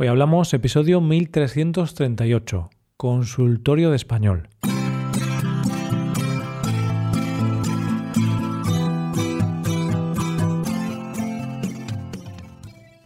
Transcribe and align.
Hoy 0.00 0.06
hablamos 0.06 0.54
episodio 0.54 1.00
1338, 1.00 2.70
Consultorio 2.96 3.90
de 3.90 3.96
Español. 3.96 4.48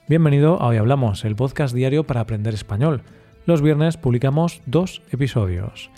Bienvenido 0.07 0.61
a 0.61 0.67
Hoy 0.67 0.77
Hablamos, 0.77 1.25
el 1.25 1.35
podcast 1.35 1.75
diario 1.75 2.05
para 2.05 2.21
aprender 2.21 2.53
español. 2.53 3.01
Los 3.47 3.63
viernes 3.63 3.97
publicamos 3.97 4.61
dos 4.67 5.01
episodios. 5.11 5.91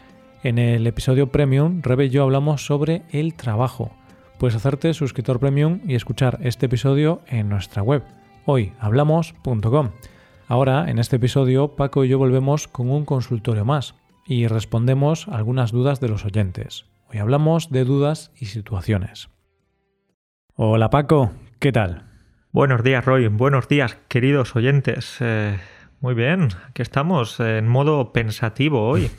En 0.45 0.61
el 0.61 0.87
episodio 0.87 1.33
Premium, 1.33 1.83
Rebe 1.83 2.05
y 2.05 2.11
yo 2.11 2.23
hablamos 2.23 2.67
sobre 2.67 3.03
el 3.11 3.35
trabajo. 3.35 3.91
Puedes 4.39 4.55
hacerte 4.55 4.95
suscriptor 4.95 5.41
Premium 5.41 5.81
y 5.89 5.97
escuchar 5.97 6.39
este 6.41 6.67
episodio 6.67 7.21
en 7.27 7.49
nuestra 7.49 7.83
web, 7.83 8.05
hoyhablamos.com. 8.45 9.91
Ahora, 10.47 10.91
en 10.91 10.99
este 10.99 11.17
episodio, 11.17 11.69
Paco 11.69 12.05
y 12.05 12.09
yo 12.09 12.19
volvemos 12.19 12.69
con 12.69 12.91
un 12.91 13.07
consultorio 13.07 13.65
más 13.65 13.95
y 14.27 14.47
respondemos 14.47 15.27
algunas 15.29 15.73
dudas 15.73 16.01
de 16.01 16.09
los 16.09 16.27
oyentes. 16.27 16.85
Hoy 17.09 17.19
hablamos 17.19 17.71
de 17.71 17.85
dudas 17.85 18.31
y 18.39 18.47
situaciones. 18.47 19.31
Hola 20.55 20.91
Paco, 20.91 21.33
¿qué 21.61 21.73
tal? 21.73 22.05
Buenos 22.53 22.83
días 22.83 23.07
Roy, 23.07 23.29
buenos 23.29 23.69
días 23.69 23.97
queridos 24.09 24.55
oyentes. 24.55 25.17
Eh, 25.21 25.59
muy 26.01 26.13
bien, 26.13 26.49
aquí 26.69 26.83
estamos 26.83 27.41
en 27.41 27.67
modo 27.67 28.13
pensativo 28.13 28.87
hoy. 28.87 29.11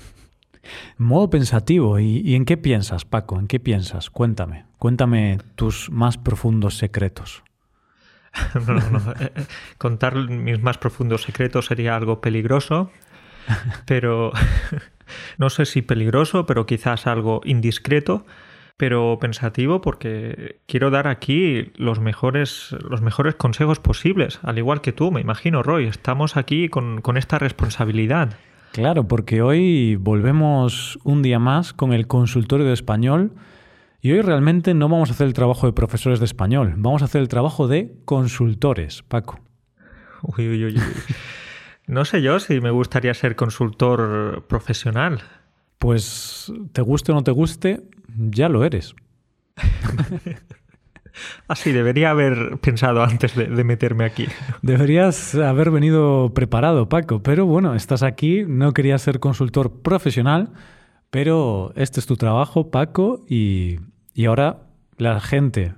modo 1.00 1.32
pensativo, 1.32 2.00
¿Y, 2.00 2.22
¿Y 2.24 2.36
en 2.36 2.46
qué 2.46 2.56
piensas 2.56 3.04
Paco? 3.04 3.40
¿En 3.40 3.48
qué 3.48 3.60
piensas? 3.60 4.12
Cuéntame, 4.12 4.66
cuéntame 4.78 5.40
tus 5.56 5.90
más 5.90 6.20
profundos 6.20 6.78
secretos. 6.78 7.44
no, 8.68 8.74
no, 8.74 9.12
eh, 9.20 9.32
eh, 9.36 9.46
Contar 9.78 10.16
mis 10.16 10.62
más 10.62 10.78
profundos 10.78 11.24
secretos 11.24 11.66
sería 11.66 11.96
algo 11.96 12.22
peligroso, 12.22 12.92
pero 13.86 14.32
no 15.38 15.50
sé 15.50 15.66
si 15.66 15.82
peligroso, 15.82 16.46
pero 16.46 16.66
quizás 16.66 17.08
algo 17.08 17.42
indiscreto, 17.46 18.26
pero 18.78 19.18
pensativo 19.22 19.82
porque 19.82 20.60
quiero 20.68 20.90
dar 20.90 21.08
aquí 21.08 21.72
los 21.76 22.00
mejores, 22.00 22.76
los 22.90 23.02
mejores 23.02 23.36
consejos 23.36 23.80
posibles, 23.80 24.40
al 24.44 24.58
igual 24.58 24.82
que 24.82 24.92
tú, 24.92 25.12
me 25.12 25.22
imagino, 25.22 25.64
Roy. 25.64 25.86
Estamos 25.86 26.36
aquí 26.36 26.68
con, 26.70 27.02
con 27.02 27.18
esta 27.18 27.40
responsabilidad. 27.40 28.38
Claro, 28.74 29.08
porque 29.08 29.42
hoy 29.42 29.96
volvemos 29.96 31.00
un 31.06 31.22
día 31.22 31.40
más 31.40 31.72
con 31.72 31.94
el 31.94 32.08
consultorio 32.08 32.66
de 32.66 32.74
español 32.74 33.32
y 34.06 34.12
hoy 34.12 34.22
realmente 34.22 34.76
no 34.76 34.88
vamos 34.88 35.10
a 35.10 35.14
hacer 35.14 35.26
el 35.26 35.34
trabajo 35.34 35.66
de 35.66 35.74
profesores 35.74 36.20
de 36.20 36.26
español, 36.26 36.76
vamos 36.78 37.02
a 37.02 37.06
hacer 37.06 37.22
el 37.22 37.28
trabajo 37.28 37.68
de 37.68 37.96
consultores, 38.06 39.02
Paco. 39.02 39.40
Uy, 40.22 40.48
uy, 40.48 40.66
uy. 40.66 40.82
No 41.88 42.06
sé 42.06 42.22
yo 42.22 42.40
si 42.40 42.62
me 42.62 42.70
gustaría 42.70 43.16
ser 43.16 43.36
consultor 43.36 44.46
profesional. 44.48 45.24
Pues 45.80 46.54
te 46.72 46.84
guste 46.84 47.14
o 47.14 47.16
no 47.16 47.24
te 47.24 47.32
guste, 47.32 47.82
ya 48.08 48.48
lo 48.48 48.64
eres. 48.64 48.94
Así, 51.48 51.72
debería 51.72 52.12
haber 52.12 52.60
pensado 52.60 53.02
antes 53.02 53.36
de, 53.36 53.48
de, 53.48 53.64
meterme 53.64 54.06
aquí. 54.06 54.28
Deberías 54.62 55.34
haber 55.34 55.72
venido 55.72 56.32
preparado, 56.36 56.90
Paco, 56.90 57.24
pero 57.24 57.48
bueno, 57.48 57.74
estás 57.74 58.04
aquí, 58.04 58.44
no 58.48 58.72
querías 58.72 59.02
ser 59.02 59.20
consultor 59.20 59.82
profesional, 59.82 60.54
pero 61.10 61.74
este 61.76 62.00
es 62.00 62.06
tu 62.06 62.18
trabajo, 62.18 62.70
Paco, 62.70 63.26
y, 63.28 63.80
y 64.16 64.26
ahora 64.26 64.62
la 64.98 65.20
gente, 65.20 65.74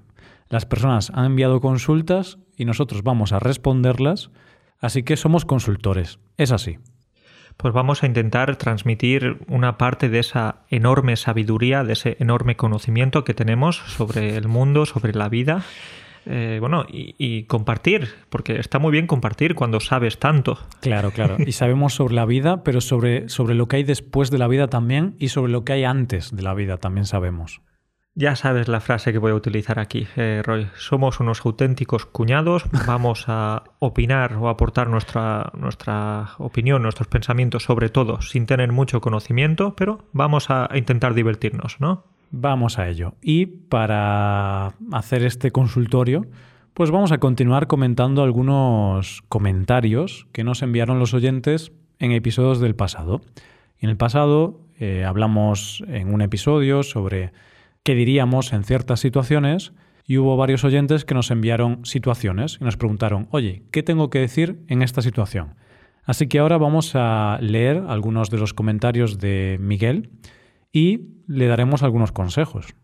las 0.48 0.66
personas 0.66 1.12
han 1.14 1.26
enviado 1.26 1.60
consultas 1.60 2.38
y 2.56 2.66
nosotros 2.66 3.02
vamos 3.04 3.34
a 3.34 3.40
responderlas, 3.40 4.30
así 4.80 5.04
que 5.04 5.18
somos 5.18 5.44
consultores. 5.44 6.20
Es 6.38 6.52
así. 6.52 6.78
Pues 7.58 7.74
vamos 7.74 8.04
a 8.04 8.06
intentar 8.06 8.56
transmitir 8.56 9.40
una 9.48 9.80
parte 9.80 10.10
de 10.10 10.20
esa 10.20 10.62
enorme 10.70 11.16
sabiduría, 11.16 11.84
de 11.84 11.94
ese 11.94 12.16
enorme 12.20 12.56
conocimiento 12.56 13.24
que 13.24 13.34
tenemos 13.34 13.78
sobre 13.78 14.38
el 14.38 14.48
mundo, 14.48 14.86
sobre 14.86 15.14
la 15.14 15.28
vida. 15.30 15.64
Eh, 16.28 16.58
bueno, 16.60 16.86
y, 16.88 17.16
y, 17.18 17.44
compartir, 17.44 18.10
porque 18.30 18.60
está 18.60 18.78
muy 18.78 18.92
bien 18.92 19.08
compartir 19.08 19.56
cuando 19.56 19.80
sabes 19.80 20.20
tanto. 20.20 20.60
Claro, 20.82 21.10
claro. 21.10 21.38
Y 21.40 21.54
sabemos 21.54 21.96
sobre 21.96 22.14
la 22.14 22.26
vida, 22.26 22.64
pero 22.64 22.82
sobre, 22.82 23.30
sobre 23.30 23.56
lo 23.56 23.68
que 23.68 23.78
hay 23.78 23.84
después 23.84 24.30
de 24.30 24.38
la 24.38 24.48
vida 24.48 24.68
también 24.68 25.16
y 25.18 25.30
sobre 25.30 25.52
lo 25.52 25.66
que 25.66 25.74
hay 25.74 25.86
antes 25.86 26.36
de 26.36 26.44
la 26.44 26.54
vida 26.54 26.78
también 26.78 27.06
sabemos. 27.06 27.62
Ya 28.20 28.36
sabes 28.36 28.68
la 28.68 28.80
frase 28.80 29.12
que 29.12 29.20
voy 29.20 29.30
a 29.30 29.36
utilizar 29.36 29.78
aquí, 29.78 30.08
eh, 30.16 30.42
Roy. 30.44 30.68
Somos 30.76 31.20
unos 31.20 31.46
auténticos 31.46 32.08
cuñados, 32.08 32.64
vamos 32.88 33.26
a 33.28 33.62
opinar 33.78 34.34
o 34.38 34.50
aportar 34.50 34.90
nuestra, 34.90 35.52
nuestra 35.56 36.32
opinión, 36.40 36.82
nuestros 36.82 37.08
pensamientos 37.08 37.62
sobre 37.62 37.90
todo, 37.90 38.20
sin 38.24 38.48
tener 38.48 38.72
mucho 38.72 39.02
conocimiento, 39.02 39.76
pero 39.76 40.00
vamos 40.14 40.50
a 40.50 40.68
intentar 40.74 41.14
divertirnos, 41.14 41.80
¿no? 41.80 42.06
Vamos 42.32 42.80
a 42.80 42.90
ello. 42.90 43.14
Y 43.22 43.46
para 43.46 44.74
hacer 44.92 45.24
este 45.24 45.52
consultorio, 45.52 46.26
pues 46.74 46.90
vamos 46.90 47.12
a 47.12 47.20
continuar 47.20 47.68
comentando 47.68 48.24
algunos 48.24 49.22
comentarios 49.30 50.26
que 50.32 50.44
nos 50.44 50.64
enviaron 50.64 50.98
los 50.98 51.14
oyentes 51.14 51.72
en 52.00 52.14
episodios 52.14 52.60
del 52.62 52.74
pasado. 52.74 53.22
En 53.80 53.92
el 53.92 53.98
pasado 53.98 54.60
eh, 54.80 55.06
hablamos 55.06 55.84
en 55.88 56.12
un 56.12 56.24
episodio 56.24 56.82
sobre 56.82 57.32
qué 57.88 57.96
diríamos 57.96 58.52
en 58.52 58.66
ciertas 58.66 59.00
situaciones 59.00 59.72
y 60.06 60.18
hubo 60.18 60.36
varios 60.36 60.66
oyentes 60.66 61.06
que 61.06 61.14
nos 61.14 61.32
enviaron 61.32 61.86
situaciones 61.86 62.58
y 62.60 62.66
nos 62.66 62.76
preguntaron, 62.76 63.30
oye, 63.32 63.64
¿qué 63.72 63.82
tengo 63.82 64.10
que 64.10 64.20
decir 64.20 64.60
en 64.68 64.82
esta 64.82 65.02
situación? 65.02 65.56
Así 66.04 66.28
que 66.28 66.40
ahora 66.40 66.58
vamos 66.58 66.96
a 66.96 67.38
leer 67.40 67.86
algunos 67.88 68.30
de 68.30 68.40
los 68.40 68.54
comentarios 68.54 69.20
de 69.20 69.56
Miguel 69.62 70.10
y 70.74 71.12
le 71.28 71.48
daremos 71.48 71.82
algunos 71.82 72.12
consejos. 72.12 72.76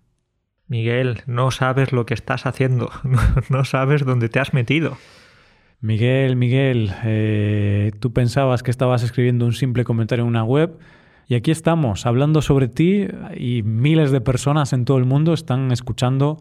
Miguel, 0.67 1.23
no 1.25 1.51
sabes 1.51 1.91
lo 1.91 2.05
que 2.05 2.13
estás 2.13 2.45
haciendo, 2.45 2.89
no 3.49 3.65
sabes 3.65 4.05
dónde 4.05 4.29
te 4.29 4.39
has 4.39 4.53
metido. 4.53 4.97
Miguel, 5.81 6.37
Miguel, 6.37 6.93
eh, 7.03 7.91
tú 7.99 8.13
pensabas 8.13 8.63
que 8.63 8.71
estabas 8.71 9.03
escribiendo 9.03 9.45
un 9.45 9.51
simple 9.51 9.83
comentario 9.83 10.23
en 10.23 10.29
una 10.29 10.45
web 10.45 10.79
y 11.27 11.35
aquí 11.35 11.51
estamos 11.51 12.05
hablando 12.05 12.41
sobre 12.41 12.67
ti 12.67 13.07
y 13.35 13.63
miles 13.63 14.11
de 14.11 14.21
personas 14.21 14.73
en 14.73 14.85
todo 14.85 14.97
el 14.97 15.05
mundo 15.05 15.33
están 15.33 15.71
escuchando 15.71 16.37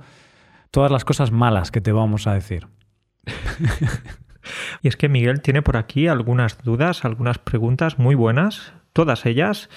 todas 0.70 0.90
las 0.90 1.04
cosas 1.04 1.30
malas 1.30 1.70
que 1.70 1.80
te 1.80 1.92
vamos 1.92 2.26
a 2.26 2.34
decir. 2.34 2.66
y 4.82 4.88
es 4.88 4.96
que 4.96 5.08
Miguel 5.08 5.40
tiene 5.40 5.62
por 5.62 5.76
aquí 5.76 6.08
algunas 6.08 6.62
dudas, 6.62 7.04
algunas 7.04 7.38
preguntas 7.38 7.98
muy 7.98 8.14
buenas, 8.14 8.72
todas 8.92 9.26
ellas. 9.26 9.68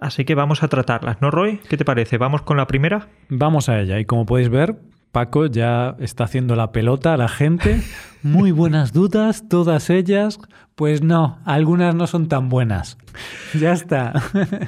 Así 0.00 0.24
que 0.24 0.34
vamos 0.34 0.62
a 0.62 0.68
tratarlas, 0.68 1.20
¿no, 1.20 1.30
Roy? 1.30 1.58
¿Qué 1.68 1.76
te 1.76 1.84
parece? 1.84 2.18
¿Vamos 2.18 2.42
con 2.42 2.56
la 2.56 2.66
primera? 2.66 3.08
Vamos 3.28 3.68
a 3.68 3.80
ella. 3.80 3.98
Y 3.98 4.04
como 4.04 4.26
podéis 4.26 4.48
ver, 4.48 4.76
Paco 5.12 5.46
ya 5.46 5.96
está 5.98 6.24
haciendo 6.24 6.54
la 6.56 6.72
pelota 6.72 7.14
a 7.14 7.16
la 7.16 7.28
gente. 7.28 7.82
Muy 8.22 8.52
buenas 8.52 8.92
dudas, 8.92 9.48
todas 9.48 9.90
ellas. 9.90 10.38
Pues 10.74 11.02
no, 11.02 11.38
algunas 11.44 11.94
no 11.94 12.06
son 12.06 12.28
tan 12.28 12.48
buenas. 12.48 12.98
Ya 13.58 13.72
está. 13.72 14.12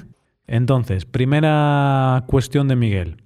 Entonces, 0.46 1.04
primera 1.04 2.24
cuestión 2.26 2.66
de 2.66 2.74
Miguel. 2.74 3.22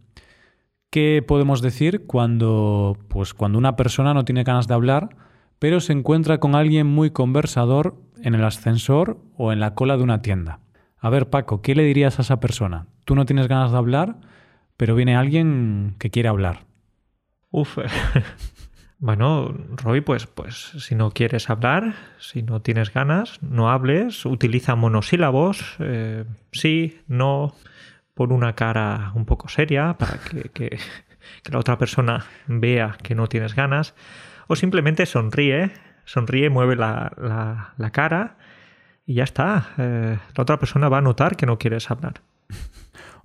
¿Qué 0.91 1.25
podemos 1.27 1.63
decir 1.63 2.05
cuando, 2.07 2.99
pues, 3.09 3.33
cuando 3.33 3.59
una 3.59 3.77
persona 3.77 4.13
no 4.13 4.25
tiene 4.25 4.45
ganas 4.45 4.69
de 4.69 4.75
hablar, 4.75 5.17
pero 5.59 5.81
se 5.81 5.93
encuentra 5.93 6.39
con 6.39 6.55
alguien 6.55 6.87
muy 6.87 7.11
conversador 7.11 7.97
en 8.23 8.35
el 8.35 8.45
ascensor 8.45 9.19
o 9.37 9.53
en 9.53 9.61
la 9.61 9.75
cola 9.75 9.97
de 9.97 10.03
una 10.03 10.21
tienda? 10.21 10.61
A 10.99 11.09
ver, 11.09 11.31
Paco, 11.31 11.63
¿qué 11.63 11.75
le 11.75 11.85
dirías 11.85 12.19
a 12.19 12.23
esa 12.23 12.41
persona? 12.41 12.87
Tú 13.05 13.15
no 13.15 13.25
tienes 13.25 13.49
ganas 13.49 13.73
de 13.73 13.79
hablar, 13.79 14.17
pero 14.77 14.95
viene 14.95 15.17
alguien 15.17 15.95
que 15.99 16.11
quiere 16.11 16.29
hablar. 16.29 16.67
Uf. 17.55 17.79
Bueno, 19.01 19.55
Roy, 19.73 20.01
pues, 20.01 20.27
pues 20.27 20.73
si 20.79 20.95
no 20.95 21.11
quieres 21.11 21.51
hablar, 21.51 21.95
si 22.19 22.43
no 22.43 22.63
tienes 22.63 22.95
ganas, 22.95 23.43
no 23.43 23.71
hables, 23.71 24.25
utiliza 24.25 24.77
monosílabos, 24.77 25.77
eh, 25.81 26.25
sí, 26.53 27.03
no, 27.07 27.55
pon 28.15 28.33
una 28.33 28.55
cara 28.55 29.13
un 29.15 29.27
poco 29.27 29.49
seria 29.49 29.99
para 29.99 30.19
que, 30.55 30.79
la 31.51 31.59
otra 31.59 31.77
persona 31.77 32.25
vea 32.47 32.97
que 33.03 33.15
no 33.15 33.27
tienes 33.27 33.55
ganas, 33.55 33.95
o 34.47 34.57
simplemente 34.57 35.05
sonríe, 35.05 35.73
sonríe, 36.07 36.49
mueve 36.49 36.77
la 36.77 37.91
cara 37.93 38.39
y 39.05 39.15
ya 39.15 39.25
está. 39.25 39.75
Eh, 39.77 40.19
la 40.35 40.43
otra 40.43 40.59
persona 40.59 40.89
va 40.89 40.99
a 40.99 41.03
notar 41.03 41.37
que 41.37 41.47
no 41.47 41.59
quieres 41.59 41.91
hablar. 41.91 42.23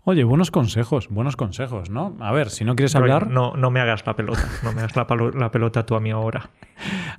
Oye, 0.03 0.23
buenos 0.23 0.49
consejos, 0.49 1.09
buenos 1.09 1.35
consejos, 1.35 1.89
¿no? 1.89 2.15
A 2.19 2.31
ver, 2.31 2.49
si 2.49 2.63
no 2.63 2.75
quieres 2.75 2.95
hablar... 2.95 3.29
No, 3.29 3.53
no 3.55 3.69
me 3.69 3.81
hagas 3.81 4.05
la 4.05 4.15
pelota, 4.15 4.47
no 4.63 4.71
me 4.71 4.81
hagas 4.81 4.95
la, 4.95 5.05
la, 5.35 5.51
pelota 5.51 5.85
tú 5.85 5.95
a 5.95 5.99
mí 5.99 6.09
ahora. 6.09 6.51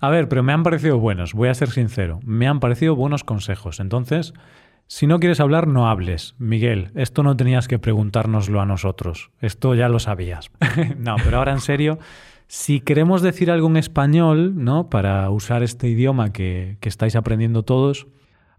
A 0.00 0.08
ver, 0.08 0.28
pero 0.28 0.42
me 0.42 0.52
han 0.52 0.62
parecido 0.62 0.98
buenos, 0.98 1.34
voy 1.34 1.50
a 1.50 1.54
ser 1.54 1.70
sincero, 1.70 2.20
me 2.24 2.48
han 2.48 2.58
parecido 2.58 2.96
buenos 2.96 3.22
consejos. 3.22 3.80
Entonces, 3.80 4.32
si 4.86 5.06
no 5.06 5.20
quieres 5.20 5.40
hablar, 5.40 5.68
no 5.68 5.88
hables. 5.88 6.34
Miguel, 6.38 6.90
esto 6.94 7.22
no 7.22 7.36
tenías 7.36 7.68
que 7.68 7.78
preguntárnoslo 7.78 8.60
a 8.60 8.66
nosotros, 8.66 9.30
esto 9.40 9.74
ya 9.74 9.88
lo 9.88 9.98
sabías. 9.98 10.50
no, 10.98 11.16
pero 11.22 11.38
ahora 11.38 11.52
en 11.52 11.60
serio, 11.60 11.98
Si 12.46 12.80
queremos 12.80 13.22
decir 13.22 13.50
algo 13.52 13.68
en 13.68 13.76
español, 13.76 14.64
¿no? 14.64 14.90
Para 14.90 15.30
usar 15.30 15.62
este 15.62 15.86
idioma 15.86 16.32
que, 16.32 16.78
que 16.80 16.88
estáis 16.88 17.14
aprendiendo 17.14 17.62
todos, 17.62 18.08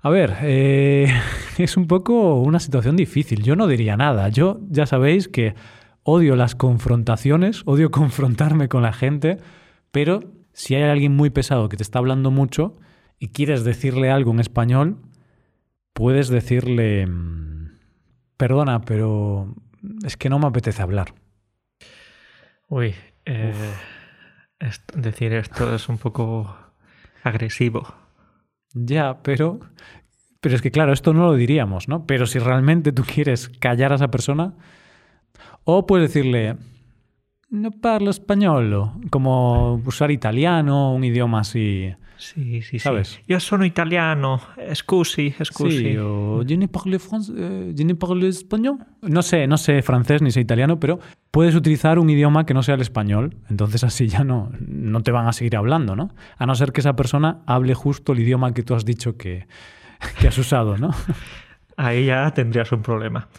a 0.01 0.09
ver, 0.09 0.37
eh, 0.41 1.07
es 1.57 1.77
un 1.77 1.87
poco 1.87 2.41
una 2.41 2.59
situación 2.59 2.95
difícil. 2.95 3.43
Yo 3.43 3.55
no 3.55 3.67
diría 3.67 3.97
nada. 3.97 4.29
Yo 4.29 4.59
ya 4.69 4.85
sabéis 4.85 5.27
que 5.27 5.55
odio 6.03 6.35
las 6.35 6.55
confrontaciones, 6.55 7.61
odio 7.65 7.91
confrontarme 7.91 8.67
con 8.67 8.81
la 8.81 8.93
gente, 8.93 9.37
pero 9.91 10.21
si 10.53 10.75
hay 10.75 10.83
alguien 10.83 11.15
muy 11.15 11.29
pesado 11.29 11.69
que 11.69 11.77
te 11.77 11.83
está 11.83 11.99
hablando 11.99 12.31
mucho 12.31 12.77
y 13.19 13.29
quieres 13.29 13.63
decirle 13.63 14.09
algo 14.09 14.31
en 14.31 14.39
español, 14.39 14.97
puedes 15.93 16.29
decirle, 16.29 17.05
mm, 17.05 17.77
perdona, 18.37 18.81
pero 18.81 19.55
es 20.03 20.17
que 20.17 20.29
no 20.29 20.39
me 20.39 20.47
apetece 20.47 20.81
hablar. 20.81 21.13
Uy, 22.67 22.95
eh, 23.25 23.53
decir 24.95 25.33
esto 25.33 25.75
es 25.75 25.89
un 25.89 25.97
poco 25.97 26.55
agresivo. 27.23 28.00
Ya, 28.73 29.21
pero, 29.21 29.59
pero 30.39 30.55
es 30.55 30.61
que 30.61 30.71
claro, 30.71 30.93
esto 30.93 31.13
no 31.13 31.25
lo 31.27 31.35
diríamos, 31.35 31.87
¿no? 31.87 32.05
Pero 32.05 32.25
si 32.25 32.39
realmente 32.39 32.91
tú 32.91 33.03
quieres 33.03 33.49
callar 33.49 33.91
a 33.91 33.95
esa 33.95 34.11
persona, 34.11 34.53
o 35.63 35.85
puedes 35.85 36.13
decirle, 36.13 36.57
no 37.49 37.71
parlo 37.71 38.09
español, 38.09 38.91
como 39.09 39.75
usar 39.85 40.11
italiano, 40.11 40.93
un 40.93 41.03
idioma 41.03 41.41
así. 41.41 41.93
Sí, 42.21 42.61
sí, 42.61 42.77
¿Sabes? 42.77 43.19
Yo 43.27 43.39
sono 43.39 43.65
italiano, 43.65 44.39
scusi, 44.75 45.33
scusi. 45.43 45.77
Sí, 45.79 45.97
o 45.97 46.43
je 46.45 46.55
ne 46.55 46.67
parle, 46.67 46.99
france, 46.99 47.33
eh, 47.35 47.73
je 47.75 47.83
ne 47.83 47.95
parle 47.95 48.27
español. 48.27 48.77
No 49.01 49.23
sé, 49.23 49.47
no 49.47 49.57
sé 49.57 49.81
francés 49.81 50.21
ni 50.21 50.29
sé 50.29 50.39
italiano, 50.39 50.79
pero 50.79 50.99
puedes 51.31 51.55
utilizar 51.55 51.97
un 51.97 52.11
idioma 52.11 52.45
que 52.45 52.53
no 52.53 52.61
sea 52.61 52.75
el 52.75 52.81
español. 52.81 53.37
Entonces 53.49 53.83
así 53.83 54.07
ya 54.07 54.23
no, 54.23 54.51
no 54.59 55.01
te 55.01 55.11
van 55.11 55.27
a 55.27 55.33
seguir 55.33 55.57
hablando, 55.57 55.95
¿no? 55.95 56.13
A 56.37 56.45
no 56.45 56.53
ser 56.53 56.73
que 56.73 56.81
esa 56.81 56.95
persona 56.95 57.41
hable 57.47 57.73
justo 57.73 58.13
el 58.13 58.19
idioma 58.19 58.53
que 58.53 58.61
tú 58.61 58.75
has 58.75 58.85
dicho 58.85 59.17
que, 59.17 59.47
que 60.19 60.27
has 60.27 60.37
usado, 60.37 60.77
¿no? 60.77 60.91
Ahí 61.75 62.05
ya 62.05 62.29
tendrías 62.35 62.71
un 62.71 62.83
problema. 62.83 63.29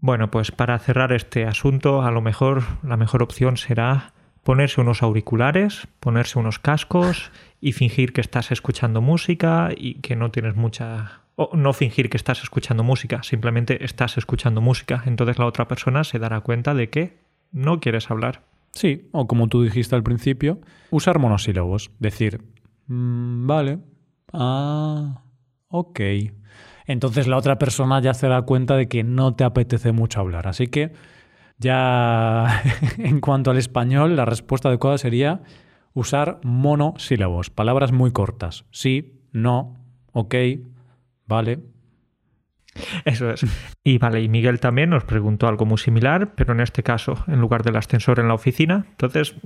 Bueno, 0.00 0.30
pues 0.30 0.50
para 0.50 0.78
cerrar 0.78 1.12
este 1.12 1.44
asunto, 1.44 2.00
a 2.00 2.10
lo 2.10 2.22
mejor 2.22 2.62
la 2.82 2.96
mejor 2.96 3.22
opción 3.22 3.58
será 3.58 4.14
ponerse 4.44 4.80
unos 4.80 5.02
auriculares, 5.02 5.88
ponerse 6.00 6.38
unos 6.38 6.58
cascos 6.58 7.32
y 7.60 7.72
fingir 7.72 8.12
que 8.12 8.20
estás 8.20 8.52
escuchando 8.52 9.00
música 9.00 9.70
y 9.76 9.94
que 9.94 10.14
no 10.14 10.30
tienes 10.30 10.54
mucha... 10.54 11.22
O 11.36 11.56
no 11.56 11.72
fingir 11.72 12.10
que 12.10 12.16
estás 12.16 12.44
escuchando 12.44 12.84
música, 12.84 13.24
simplemente 13.24 13.84
estás 13.84 14.16
escuchando 14.18 14.60
música. 14.60 15.02
Entonces 15.06 15.38
la 15.38 15.46
otra 15.46 15.66
persona 15.66 16.04
se 16.04 16.20
dará 16.20 16.40
cuenta 16.42 16.74
de 16.74 16.90
que 16.90 17.18
no 17.50 17.80
quieres 17.80 18.08
hablar. 18.10 18.42
Sí, 18.70 19.08
o 19.10 19.26
como 19.26 19.48
tú 19.48 19.62
dijiste 19.62 19.96
al 19.96 20.04
principio, 20.04 20.60
usar 20.90 21.18
monosílabos. 21.18 21.90
Decir, 21.98 22.40
"Mm, 22.86 23.46
vale, 23.48 23.78
ah, 24.32 25.22
ok. 25.68 26.00
Entonces 26.86 27.26
la 27.26 27.36
otra 27.36 27.58
persona 27.58 28.00
ya 28.00 28.14
se 28.14 28.28
da 28.28 28.42
cuenta 28.42 28.76
de 28.76 28.88
que 28.88 29.02
no 29.02 29.34
te 29.34 29.44
apetece 29.44 29.92
mucho 29.92 30.20
hablar. 30.20 30.46
Así 30.46 30.68
que 30.68 30.92
ya 31.58 32.62
en 32.98 33.20
cuanto 33.20 33.50
al 33.50 33.58
español, 33.58 34.16
la 34.16 34.24
respuesta 34.24 34.68
adecuada 34.68 34.98
sería 34.98 35.42
usar 35.92 36.40
monosílabos, 36.42 37.50
palabras 37.50 37.92
muy 37.92 38.10
cortas. 38.12 38.64
Sí, 38.70 39.20
no, 39.32 39.76
ok, 40.12 40.34
vale. 41.26 41.60
Eso 43.04 43.30
es. 43.30 43.46
Y 43.84 43.98
vale, 43.98 44.20
y 44.20 44.28
Miguel 44.28 44.58
también 44.58 44.90
nos 44.90 45.04
preguntó 45.04 45.46
algo 45.46 45.64
muy 45.64 45.78
similar, 45.78 46.34
pero 46.34 46.52
en 46.54 46.60
este 46.60 46.82
caso, 46.82 47.14
en 47.28 47.40
lugar 47.40 47.62
del 47.62 47.76
ascensor 47.76 48.18
en 48.18 48.26
la 48.26 48.34
oficina, 48.34 48.86
entonces 48.90 49.36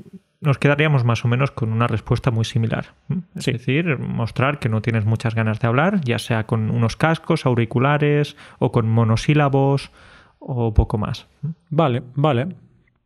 nos 0.41 0.57
quedaríamos 0.57 1.05
más 1.05 1.25
o 1.27 1.29
menos 1.29 1.51
con 1.51 1.71
una 1.71 1.87
respuesta 1.89 2.31
muy 2.31 2.47
similar. 2.47 2.95
¿m? 3.11 3.23
Es 3.35 3.45
Sí. 3.45 3.53
decir, 3.53 3.99
mostrar 3.99 4.59
que 4.61 4.71
no 4.71 4.81
tienes 4.81 5.05
muchas 5.05 5.35
ganas 5.35 5.61
de 5.61 5.69
hablar, 5.69 6.01
ya 6.03 6.19
sea 6.19 6.47
con 6.47 6.71
unos 6.71 6.97
cascos, 6.97 7.45
auriculares 7.45 8.35
o 8.59 8.73
con 8.73 8.89
monosílabos 8.89 9.91
o 10.39 10.73
poco 10.75 10.99
más. 10.99 11.29
Vale, 11.71 12.03
vale. 12.15 12.49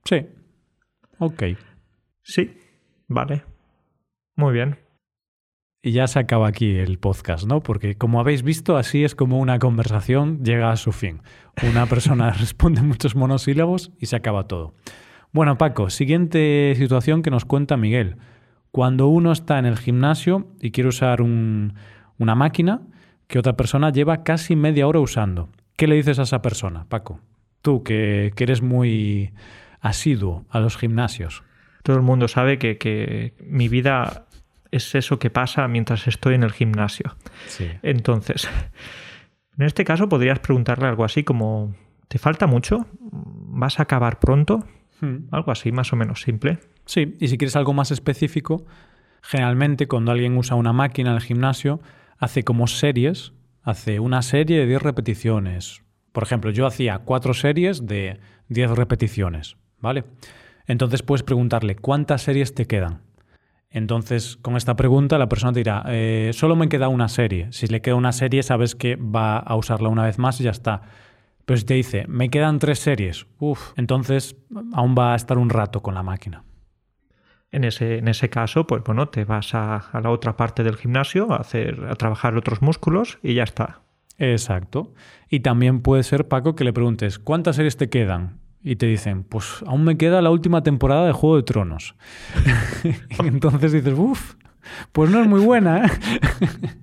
Sí. 0.04 0.26
Ok. 1.18 1.42
Sí, 2.22 2.56
vale. 3.08 3.44
Muy 4.36 4.52
bien. 4.52 4.78
Y 5.84 5.92
ya 5.92 6.06
se 6.06 6.20
acaba 6.20 6.46
aquí 6.46 6.76
el 6.76 6.98
podcast, 6.98 7.44
¿no? 7.46 7.60
Porque 7.60 7.96
como 7.96 8.20
habéis 8.20 8.42
visto, 8.44 8.76
así 8.76 9.02
es 9.04 9.14
como 9.16 9.40
una 9.40 9.58
conversación 9.58 10.44
llega 10.44 10.70
a 10.70 10.76
su 10.76 10.92
fin. 10.92 11.22
Una 11.68 11.86
persona 11.86 12.30
responde 12.38 12.82
muchos 12.82 13.16
monosílabos 13.16 13.90
y 13.98 14.06
se 14.06 14.14
acaba 14.16 14.46
todo. 14.46 14.74
Bueno, 15.32 15.58
Paco, 15.58 15.90
siguiente 15.90 16.74
situación 16.76 17.22
que 17.22 17.30
nos 17.30 17.44
cuenta 17.44 17.76
Miguel. 17.76 18.16
Cuando 18.70 19.08
uno 19.08 19.32
está 19.32 19.58
en 19.58 19.66
el 19.66 19.76
gimnasio 19.78 20.46
y 20.60 20.70
quiere 20.70 20.88
usar 20.88 21.20
un- 21.20 21.74
una 22.18 22.34
máquina 22.36 22.82
que 23.26 23.38
otra 23.38 23.56
persona 23.56 23.90
lleva 23.90 24.22
casi 24.22 24.54
media 24.56 24.86
hora 24.86 25.00
usando, 25.00 25.48
¿qué 25.82 25.88
le 25.88 25.96
dices 25.96 26.20
a 26.20 26.22
esa 26.22 26.42
persona, 26.42 26.86
Paco? 26.88 27.18
Tú, 27.60 27.82
que, 27.82 28.32
que 28.36 28.44
eres 28.44 28.62
muy 28.62 29.32
asiduo 29.80 30.46
a 30.48 30.60
los 30.60 30.76
gimnasios. 30.76 31.42
Todo 31.82 31.96
el 31.96 32.02
mundo 32.02 32.28
sabe 32.28 32.56
que, 32.56 32.78
que 32.78 33.34
mi 33.44 33.66
vida 33.66 34.26
es 34.70 34.94
eso 34.94 35.18
que 35.18 35.28
pasa 35.28 35.66
mientras 35.66 36.06
estoy 36.06 36.36
en 36.36 36.44
el 36.44 36.52
gimnasio. 36.52 37.16
Sí. 37.48 37.68
Entonces, 37.82 38.48
en 39.58 39.66
este 39.66 39.82
caso 39.82 40.08
podrías 40.08 40.38
preguntarle 40.38 40.86
algo 40.86 41.04
así 41.04 41.24
como, 41.24 41.74
¿te 42.06 42.20
falta 42.20 42.46
mucho? 42.46 42.86
¿Vas 43.00 43.80
a 43.80 43.82
acabar 43.82 44.20
pronto? 44.20 44.64
Algo 45.32 45.50
así, 45.50 45.72
más 45.72 45.92
o 45.92 45.96
menos 45.96 46.22
simple. 46.22 46.60
Sí, 46.86 47.16
y 47.18 47.26
si 47.26 47.38
quieres 47.38 47.56
algo 47.56 47.72
más 47.72 47.90
específico, 47.90 48.66
generalmente 49.20 49.88
cuando 49.88 50.12
alguien 50.12 50.38
usa 50.38 50.54
una 50.54 50.72
máquina 50.72 51.10
en 51.10 51.16
el 51.16 51.22
gimnasio, 51.22 51.80
hace 52.18 52.44
como 52.44 52.68
series, 52.68 53.32
hace 53.62 54.00
una 54.00 54.22
serie 54.22 54.60
de 54.60 54.66
10 54.66 54.82
repeticiones. 54.82 55.82
Por 56.12 56.22
ejemplo, 56.24 56.50
yo 56.50 56.66
hacía 56.66 56.98
cuatro 56.98 57.34
series 57.34 57.86
de 57.86 58.20
10 58.48 58.70
repeticiones, 58.70 59.56
¿vale? 59.78 60.04
Entonces 60.66 61.02
puedes 61.02 61.22
preguntarle, 61.22 61.76
¿cuántas 61.76 62.22
series 62.22 62.54
te 62.54 62.66
quedan? 62.66 63.02
Entonces, 63.70 64.36
con 64.36 64.56
esta 64.56 64.76
pregunta, 64.76 65.16
la 65.16 65.28
persona 65.28 65.52
te 65.52 65.60
dirá, 65.60 65.82
"Eh, 65.88 66.30
solo 66.34 66.56
me 66.56 66.68
queda 66.68 66.88
una 66.88 67.08
serie. 67.08 67.48
Si 67.52 67.66
le 67.66 67.80
queda 67.80 67.94
una 67.94 68.12
serie, 68.12 68.42
sabes 68.42 68.74
que 68.74 68.96
va 68.96 69.38
a 69.38 69.56
usarla 69.56 69.88
una 69.88 70.04
vez 70.04 70.18
más 70.18 70.40
y 70.40 70.44
ya 70.44 70.50
está. 70.50 70.82
Pero 71.46 71.56
si 71.58 71.64
te 71.64 71.74
dice, 71.74 72.04
me 72.06 72.28
quedan 72.28 72.58
tres 72.58 72.78
series, 72.78 73.26
uff, 73.38 73.72
entonces 73.76 74.36
aún 74.74 74.94
va 74.96 75.14
a 75.14 75.16
estar 75.16 75.38
un 75.38 75.48
rato 75.50 75.80
con 75.80 75.94
la 75.94 76.02
máquina. 76.02 76.44
En 77.52 77.64
ese, 77.64 77.98
en 77.98 78.08
ese 78.08 78.30
caso, 78.30 78.66
pues 78.66 78.82
bueno, 78.82 79.08
te 79.08 79.24
vas 79.24 79.54
a, 79.54 79.76
a 79.76 80.00
la 80.00 80.10
otra 80.10 80.36
parte 80.36 80.64
del 80.64 80.76
gimnasio 80.76 81.32
a, 81.32 81.36
hacer, 81.36 81.86
a 81.88 81.94
trabajar 81.94 82.36
otros 82.36 82.62
músculos 82.62 83.18
y 83.22 83.34
ya 83.34 83.44
está. 83.44 83.82
Exacto. 84.18 84.94
Y 85.28 85.40
también 85.40 85.80
puede 85.80 86.02
ser, 86.02 86.28
Paco, 86.28 86.54
que 86.54 86.64
le 86.64 86.72
preguntes, 86.72 87.18
¿cuántas 87.18 87.56
series 87.56 87.76
te 87.76 87.88
quedan? 87.88 88.38
Y 88.62 88.76
te 88.76 88.86
dicen, 88.86 89.24
pues 89.24 89.62
aún 89.66 89.84
me 89.84 89.96
queda 89.96 90.22
la 90.22 90.30
última 90.30 90.62
temporada 90.62 91.06
de 91.06 91.12
Juego 91.12 91.36
de 91.36 91.42
Tronos. 91.42 91.94
y 93.22 93.26
entonces 93.26 93.72
dices, 93.72 93.94
uff, 93.96 94.34
pues 94.92 95.10
no 95.10 95.20
es 95.20 95.26
muy 95.26 95.40
buena, 95.40 95.86
¿eh? 95.86 95.90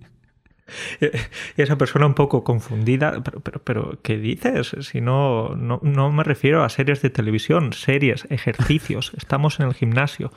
Y 1.58 1.62
esa 1.62 1.78
persona 1.78 2.06
un 2.06 2.14
poco 2.14 2.44
confundida, 2.44 3.22
pero, 3.24 3.40
pero, 3.40 3.62
pero 3.64 4.00
¿qué 4.02 4.18
dices? 4.18 4.76
Si 4.82 5.02
no, 5.02 5.56
no, 5.56 5.80
no 5.84 6.12
me 6.12 6.24
refiero 6.24 6.64
a 6.64 6.70
series 6.70 7.02
de 7.02 7.10
televisión, 7.10 7.74
series, 7.74 8.26
ejercicios. 8.30 9.14
Estamos 9.18 9.60
en 9.60 9.68
el 9.68 9.74
gimnasio. 9.74 10.32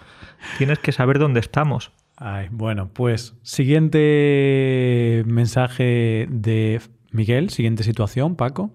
Tienes 0.59 0.79
que 0.79 0.93
saber 0.93 1.19
dónde 1.19 1.41
estamos. 1.41 1.93
Ay, 2.17 2.49
bueno, 2.51 2.91
pues 2.93 3.35
siguiente 3.43 5.25
mensaje 5.27 6.27
de 6.31 6.81
Miguel, 7.11 7.51
siguiente 7.51 7.83
situación, 7.83 8.37
Paco. 8.37 8.71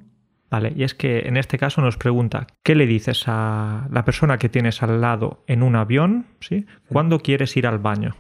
Vale, 0.50 0.74
y 0.76 0.84
es 0.84 0.96
que 0.96 1.20
en 1.28 1.36
este 1.36 1.58
caso 1.58 1.82
nos 1.82 1.98
pregunta, 1.98 2.48
¿qué 2.64 2.74
le 2.76 2.88
dices 2.88 3.24
a 3.28 3.88
la 3.92 4.06
persona 4.06 4.38
que 4.38 4.48
tienes 4.48 4.82
al 4.82 5.02
lado 5.02 5.44
en 5.48 5.62
un 5.62 5.76
avión? 5.76 6.26
¿Sí? 6.40 6.66
¿Cuándo 6.88 7.20
quieres 7.20 7.58
ir 7.58 7.68
al 7.68 7.80
baño? 7.80 8.16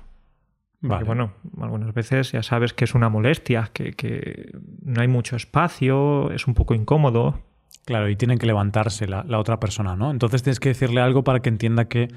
Porque, 0.81 0.93
Vale. 0.93 1.05
bueno, 1.05 1.31
algunas 1.59 1.93
veces 1.93 2.31
ya 2.31 2.43
sabes 2.43 2.73
que 2.73 2.85
es 2.85 2.93
una 2.93 3.09
molestia, 3.09 3.71
que, 3.73 3.93
que 3.93 4.51
no 4.83 5.01
hay 5.01 5.07
mucho 5.07 5.35
espacio, 5.35 6.31
es 6.31 6.45
un 6.47 6.53
poco 6.53 6.75
incómodo. 6.75 7.39
Claro, 7.85 8.09
y 8.09 8.15
tienen 8.15 8.37
que 8.37 8.45
levantarse 8.45 9.07
la, 9.07 9.23
la 9.23 9.39
otra 9.39 9.59
persona, 9.59 9.95
¿no? 9.95 10.11
Entonces 10.11 10.43
tienes 10.43 10.59
que 10.59 10.69
decirle 10.69 11.01
algo 11.01 11.23
para 11.23 11.39
que 11.39 11.49
entienda 11.49 11.85
que 11.85 12.09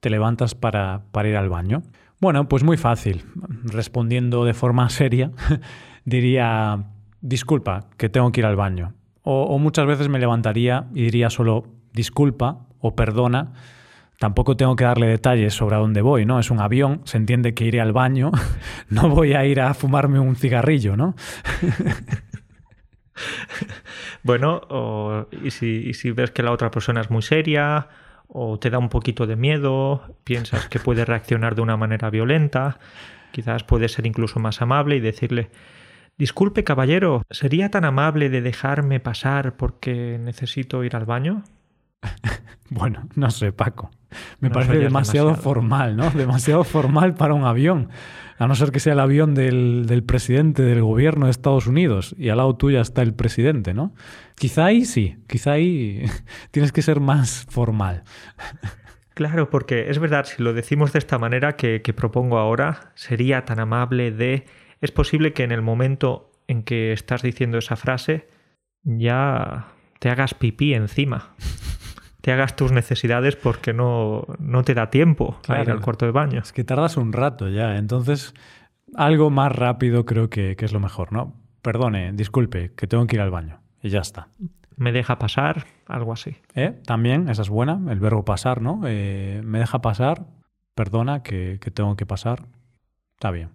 te 0.00 0.10
levantas 0.10 0.54
para, 0.54 1.04
para 1.12 1.28
ir 1.28 1.36
al 1.36 1.48
baño. 1.48 1.82
Bueno, 2.20 2.48
pues 2.48 2.62
muy 2.62 2.76
fácil. 2.76 3.24
Respondiendo 3.64 4.44
de 4.44 4.52
forma 4.52 4.88
seria, 4.90 5.30
diría, 6.04 6.84
disculpa, 7.22 7.88
que 7.96 8.08
tengo 8.10 8.30
que 8.32 8.40
ir 8.40 8.46
al 8.46 8.56
baño. 8.56 8.92
O, 9.22 9.44
o 9.44 9.58
muchas 9.58 9.86
veces 9.86 10.08
me 10.10 10.18
levantaría 10.18 10.88
y 10.94 11.04
diría 11.04 11.30
solo, 11.30 11.64
disculpa 11.94 12.66
o 12.80 12.94
perdona. 12.94 13.52
Tampoco 14.18 14.56
tengo 14.56 14.76
que 14.76 14.84
darle 14.84 15.06
detalles 15.08 15.54
sobre 15.54 15.76
a 15.76 15.78
dónde 15.78 16.00
voy, 16.00 16.24
¿no? 16.24 16.38
Es 16.38 16.50
un 16.50 16.60
avión, 16.60 17.00
se 17.04 17.16
entiende 17.16 17.52
que 17.54 17.64
iré 17.64 17.80
al 17.80 17.92
baño, 17.92 18.30
no 18.88 19.08
voy 19.08 19.34
a 19.34 19.44
ir 19.44 19.60
a 19.60 19.74
fumarme 19.74 20.18
un 20.20 20.36
cigarrillo, 20.36 20.96
¿no? 20.96 21.14
Bueno, 24.22 24.60
o- 24.70 25.26
y, 25.42 25.50
si, 25.50 25.66
y 25.86 25.94
si 25.94 26.10
ves 26.10 26.30
que 26.30 26.42
la 26.42 26.52
otra 26.52 26.70
persona 26.70 27.00
es 27.00 27.10
muy 27.10 27.22
seria 27.22 27.88
o 28.26 28.58
te 28.58 28.70
da 28.70 28.78
un 28.78 28.88
poquito 28.88 29.26
de 29.26 29.36
miedo, 29.36 30.16
piensas 30.24 30.66
que 30.68 30.78
puede 30.80 31.04
reaccionar 31.04 31.54
de 31.54 31.62
una 31.62 31.76
manera 31.76 32.10
violenta, 32.10 32.78
quizás 33.32 33.62
puede 33.64 33.88
ser 33.88 34.06
incluso 34.06 34.40
más 34.40 34.62
amable 34.62 34.96
y 34.96 35.00
decirle 35.00 35.50
Disculpe, 36.16 36.62
caballero, 36.64 37.22
¿sería 37.30 37.70
tan 37.70 37.84
amable 37.84 38.30
de 38.30 38.40
dejarme 38.40 39.00
pasar 39.00 39.56
porque 39.56 40.18
necesito 40.20 40.84
ir 40.84 40.94
al 40.96 41.06
baño? 41.06 41.42
bueno, 42.70 43.08
no 43.16 43.30
sé, 43.30 43.52
Paco. 43.52 43.90
Me 44.40 44.50
parece 44.50 44.78
demasiado, 44.78 45.34
formal, 45.34 45.96
¿no? 45.96 46.10
Demasiado 46.14 46.64
formal 46.64 47.14
para 47.14 47.34
un 47.34 47.44
avión. 47.44 47.90
A 48.38 48.48
no 48.48 48.54
ser 48.54 48.72
que 48.72 48.80
sea 48.80 48.94
el 48.94 49.00
avión 49.00 49.34
del, 49.34 49.86
del, 49.86 50.02
presidente 50.02 50.62
del 50.62 50.82
gobierno 50.82 51.26
de 51.26 51.30
Estados 51.30 51.68
Unidos 51.68 52.16
y 52.18 52.30
al 52.30 52.38
lado 52.38 52.56
tuya 52.56 52.80
está 52.80 53.02
el 53.02 53.14
presidente, 53.14 53.74
¿no? 53.74 53.94
Quizá 54.36 54.64
ahí 54.64 54.84
sí, 54.84 55.16
quizá 55.28 55.52
ahí 55.52 56.04
tienes 56.50 56.72
que 56.72 56.82
ser 56.82 56.98
más 56.98 57.46
formal. 57.48 58.02
Claro, 59.14 59.48
porque 59.50 59.88
es 59.90 60.00
verdad, 60.00 60.24
si 60.24 60.42
lo 60.42 60.52
decimos 60.52 60.92
de 60.92 60.98
esta 60.98 61.18
manera 61.18 61.54
que, 61.54 61.82
que 61.82 61.92
propongo 61.92 62.38
ahora, 62.38 62.92
sería 62.96 63.44
tan 63.44 63.60
amable 63.60 64.10
de 64.10 64.44
es 64.80 64.90
posible 64.90 65.32
que 65.32 65.44
en 65.44 65.52
el 65.52 65.62
momento 65.62 66.32
en 66.48 66.62
que 66.62 66.92
estás 66.92 67.22
diciendo 67.22 67.58
esa 67.58 67.76
frase 67.76 68.26
ya 68.82 69.68
te 69.98 70.10
hagas 70.10 70.34
pipí 70.34 70.74
encima. 70.74 71.34
Te 72.24 72.32
hagas 72.32 72.56
tus 72.56 72.72
necesidades 72.72 73.36
porque 73.36 73.74
no, 73.74 74.24
no 74.38 74.62
te 74.62 74.72
da 74.72 74.88
tiempo 74.88 75.38
a 75.46 75.60
ir 75.60 75.70
al 75.70 75.82
cuarto 75.82 76.06
de 76.06 76.12
baño. 76.12 76.40
Es 76.40 76.54
que 76.54 76.64
tardas 76.64 76.96
un 76.96 77.12
rato 77.12 77.50
ya. 77.50 77.76
Entonces, 77.76 78.32
algo 78.94 79.28
más 79.28 79.52
rápido 79.52 80.06
creo 80.06 80.30
que, 80.30 80.56
es 80.58 80.72
lo 80.72 80.80
mejor, 80.80 81.12
¿no? 81.12 81.34
Perdone, 81.60 82.14
disculpe, 82.14 82.72
que 82.74 82.86
tengo 82.86 83.06
que 83.06 83.16
ir 83.16 83.20
al 83.20 83.30
baño. 83.30 83.60
Y 83.82 83.90
ya 83.90 84.00
está. 84.00 84.28
Me 84.74 84.90
deja 84.90 85.18
pasar, 85.18 85.66
algo 85.86 86.14
así. 86.14 86.38
¿Eh? 86.54 86.80
También, 86.86 87.28
esa 87.28 87.42
es 87.42 87.50
buena, 87.50 87.78
el 87.90 88.00
verbo 88.00 88.24
pasar, 88.24 88.62
¿no? 88.62 88.80
Eh, 88.86 89.42
me 89.44 89.58
deja 89.58 89.82
pasar, 89.82 90.24
perdona 90.74 91.22
que, 91.22 91.60
tengo 91.74 91.94
que 91.94 92.06
pasar. 92.06 92.46
Está 93.16 93.32
bien. 93.32 93.50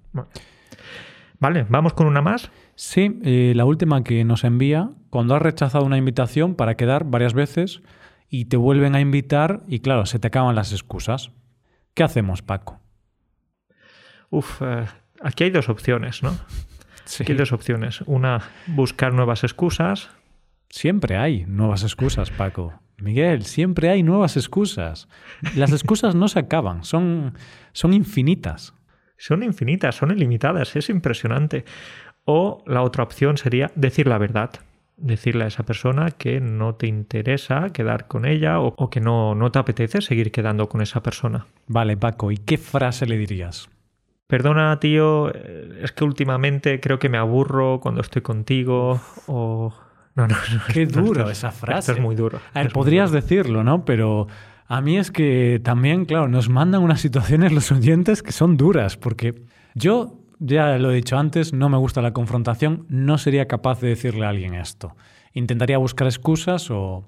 Vale, 1.39 1.65
vamos 1.69 1.93
con 1.93 2.05
una 2.05 2.21
más. 2.21 2.51
Sí, 2.75 3.19
eh, 3.23 3.53
la 3.55 3.65
última 3.65 4.03
que 4.03 4.23
nos 4.25 4.43
envía, 4.43 4.91
cuando 5.09 5.33
has 5.33 5.41
rechazado 5.41 5.85
una 5.85 5.97
invitación 5.97 6.53
para 6.53 6.75
quedar 6.75 7.05
varias 7.05 7.33
veces 7.33 7.81
y 8.29 8.45
te 8.45 8.57
vuelven 8.57 8.95
a 8.95 9.01
invitar 9.01 9.61
y 9.67 9.79
claro, 9.79 10.05
se 10.05 10.19
te 10.19 10.27
acaban 10.27 10.55
las 10.55 10.71
excusas. 10.71 11.31
¿Qué 11.93 12.03
hacemos, 12.03 12.41
Paco? 12.41 12.79
Uf, 14.29 14.61
eh, 14.61 14.85
aquí 15.21 15.45
hay 15.45 15.49
dos 15.49 15.69
opciones, 15.69 16.23
¿no? 16.23 16.37
Sí. 17.05 17.23
Aquí 17.23 17.31
hay 17.31 17.39
dos 17.39 17.53
opciones. 17.53 18.01
Una, 18.05 18.39
buscar 18.67 19.15
nuevas 19.15 19.43
excusas. 19.43 20.11
Siempre 20.69 21.17
hay 21.17 21.43
nuevas 21.47 21.81
excusas, 21.81 22.29
Paco. 22.29 22.79
Miguel, 22.99 23.45
siempre 23.45 23.89
hay 23.89 24.03
nuevas 24.03 24.37
excusas. 24.37 25.07
Las 25.55 25.71
excusas 25.71 26.13
no 26.13 26.27
se 26.27 26.37
acaban, 26.37 26.83
son, 26.83 27.33
son 27.73 27.93
infinitas 27.93 28.75
son 29.19 29.43
infinitas, 29.43 29.95
son 29.95 30.11
ilimitadas, 30.11 30.75
es 30.75 30.89
impresionante. 30.89 31.65
O 32.25 32.63
la 32.65 32.81
otra 32.81 33.03
opción 33.03 33.37
sería 33.37 33.71
decir 33.75 34.07
la 34.07 34.17
verdad, 34.17 34.51
decirle 35.01 35.45
a 35.45 35.47
esa 35.47 35.63
persona 35.63 36.11
que 36.11 36.39
no 36.39 36.75
te 36.75 36.87
interesa 36.87 37.69
quedar 37.71 38.07
con 38.07 38.25
ella 38.25 38.59
o, 38.59 38.89
que 38.89 38.99
no, 38.99 39.35
no 39.35 39.51
te 39.51 39.59
apetece 39.59 40.01
seguir 40.01 40.31
quedando 40.31 40.69
con 40.69 40.81
esa 40.81 41.01
persona. 41.01 41.45
Vale, 41.67 41.97
Paco, 41.97 42.31
¿y 42.31 42.37
qué 42.37 42.57
frase 42.57 43.05
le 43.05 43.17
dirías? 43.17 43.69
Perdona, 44.27 44.79
tío, 44.79 45.31
eh, 45.33 45.81
es 45.81 45.91
que 45.91 46.03
últimamente 46.03 46.79
creo 46.79 46.99
que 46.99 47.09
me 47.09 47.17
aburro 47.17 47.79
cuando 47.79 48.01
estoy 48.01 48.21
contigo 48.21 49.01
o... 49.27 49.73
No, 50.15 50.27
no, 50.27 50.35
no. 50.35 50.61
Qué 50.73 50.85
duro 50.87 51.29
esa 51.29 51.51
frase. 51.51 51.93
es 51.93 51.99
muy 51.99 52.15
duro. 52.15 52.39
A 52.53 52.61
ver, 52.61 52.71
podrías 52.71 53.11
decirlo, 53.11 53.63
¿no? 53.63 53.85
Pero 53.85 54.27
a 54.67 54.81
mí 54.81 54.97
es 54.97 55.09
que 55.09 55.59
también, 55.63 56.05
claro, 56.05 56.27
nos 56.27 56.47
mandan 56.47 56.83
unas 56.83 57.01
situaciones 57.01 57.51
los 57.51 57.71
oyentes 57.71 58.21
que 58.21 58.31
son 58.31 58.55
duras, 58.55 58.97
porque 58.97 59.33
yo, 59.73 60.19
ya 60.39 60.77
lo 60.77 60.91
he 60.91 60.95
dicho 60.95 61.17
antes, 61.17 61.53
no 61.53 61.69
me 61.69 61.77
gusta 61.77 62.01
la 62.01 62.13
confrontación, 62.13 62.85
no 62.89 63.17
sería 63.17 63.47
capaz 63.47 63.81
de 63.81 63.89
decirle 63.89 64.25
a 64.25 64.29
alguien 64.29 64.55
esto. 64.55 64.95
Intentaría 65.33 65.77
buscar 65.77 66.07
excusas 66.07 66.71
o... 66.71 67.07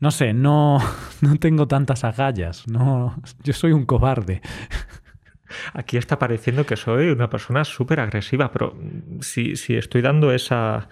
No 0.00 0.10
sé, 0.10 0.32
no, 0.32 0.78
no 1.20 1.36
tengo 1.36 1.68
tantas 1.68 2.04
agallas, 2.04 2.66
no, 2.66 3.14
yo 3.42 3.52
soy 3.52 3.72
un 3.72 3.84
cobarde. 3.84 4.40
Aquí 5.74 5.96
está 5.96 6.18
pareciendo 6.18 6.64
que 6.64 6.76
soy 6.76 7.10
una 7.10 7.28
persona 7.28 7.64
súper 7.64 8.00
agresiva, 8.00 8.50
pero 8.50 8.78
si, 9.20 9.56
si 9.56 9.76
estoy 9.76 10.00
dando 10.00 10.32
esa, 10.32 10.88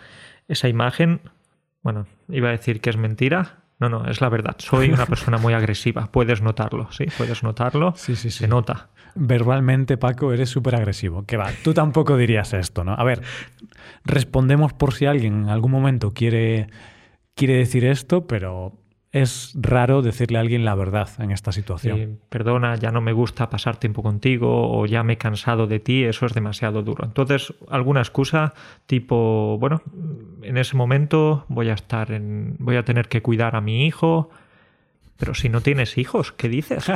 esa 0.46 0.68
imagen, 0.68 1.20
bueno, 1.82 2.06
iba 2.28 2.48
a 2.48 2.52
decir 2.52 2.80
que 2.80 2.90
es 2.90 2.96
mentira, 2.96 3.62
no, 3.80 3.88
no, 3.88 4.06
es 4.06 4.20
la 4.20 4.28
verdad. 4.28 4.56
Soy 4.58 4.90
una 4.90 5.06
persona 5.06 5.38
muy 5.38 5.54
agresiva. 5.54 6.08
Puedes 6.10 6.42
notarlo, 6.42 6.90
¿sí? 6.90 7.06
Puedes 7.16 7.42
notarlo. 7.42 7.94
Sí, 7.96 8.16
sí, 8.16 8.30
Se 8.30 8.48
nota. 8.48 8.90
Verbalmente, 9.14 9.96
Paco, 9.96 10.32
eres 10.32 10.50
súper 10.50 10.74
agresivo. 10.74 11.24
Que 11.24 11.36
va, 11.36 11.50
tú 11.62 11.74
tampoco 11.74 12.16
dirías 12.16 12.52
esto, 12.54 12.84
¿no? 12.84 12.94
A 12.94 13.04
ver, 13.04 13.22
respondemos 14.04 14.72
por 14.72 14.94
si 14.94 15.06
alguien 15.06 15.44
en 15.44 15.48
algún 15.48 15.70
momento 15.70 16.12
quiere, 16.12 16.68
quiere 17.34 17.54
decir 17.54 17.84
esto, 17.84 18.26
pero 18.26 18.74
es 19.10 19.52
raro 19.54 20.02
decirle 20.02 20.38
a 20.38 20.42
alguien 20.42 20.64
la 20.64 20.74
verdad 20.74 21.08
en 21.18 21.30
esta 21.30 21.52
situación. 21.52 22.20
perdona, 22.28 22.76
ya 22.76 22.90
no 22.90 23.00
me 23.00 23.12
gusta 23.12 23.48
pasar 23.48 23.76
tiempo 23.76 24.02
contigo 24.02 24.70
o 24.70 24.84
ya 24.86 25.02
me 25.02 25.14
he 25.14 25.18
cansado 25.18 25.66
de 25.66 25.80
ti, 25.80 26.04
eso 26.04 26.26
es 26.26 26.34
demasiado 26.34 26.82
duro. 26.82 27.04
Entonces, 27.04 27.54
alguna 27.70 28.00
excusa 28.00 28.52
tipo, 28.86 29.56
bueno, 29.58 29.82
en 30.42 30.58
ese 30.58 30.76
momento 30.76 31.46
voy 31.48 31.70
a 31.70 31.74
estar 31.74 32.12
en 32.12 32.56
voy 32.58 32.76
a 32.76 32.84
tener 32.84 33.08
que 33.08 33.22
cuidar 33.22 33.56
a 33.56 33.60
mi 33.60 33.86
hijo, 33.86 34.30
pero 35.16 35.34
si 35.34 35.48
no 35.48 35.62
tienes 35.62 35.96
hijos, 35.96 36.32
¿qué 36.32 36.48
dices? 36.48 36.84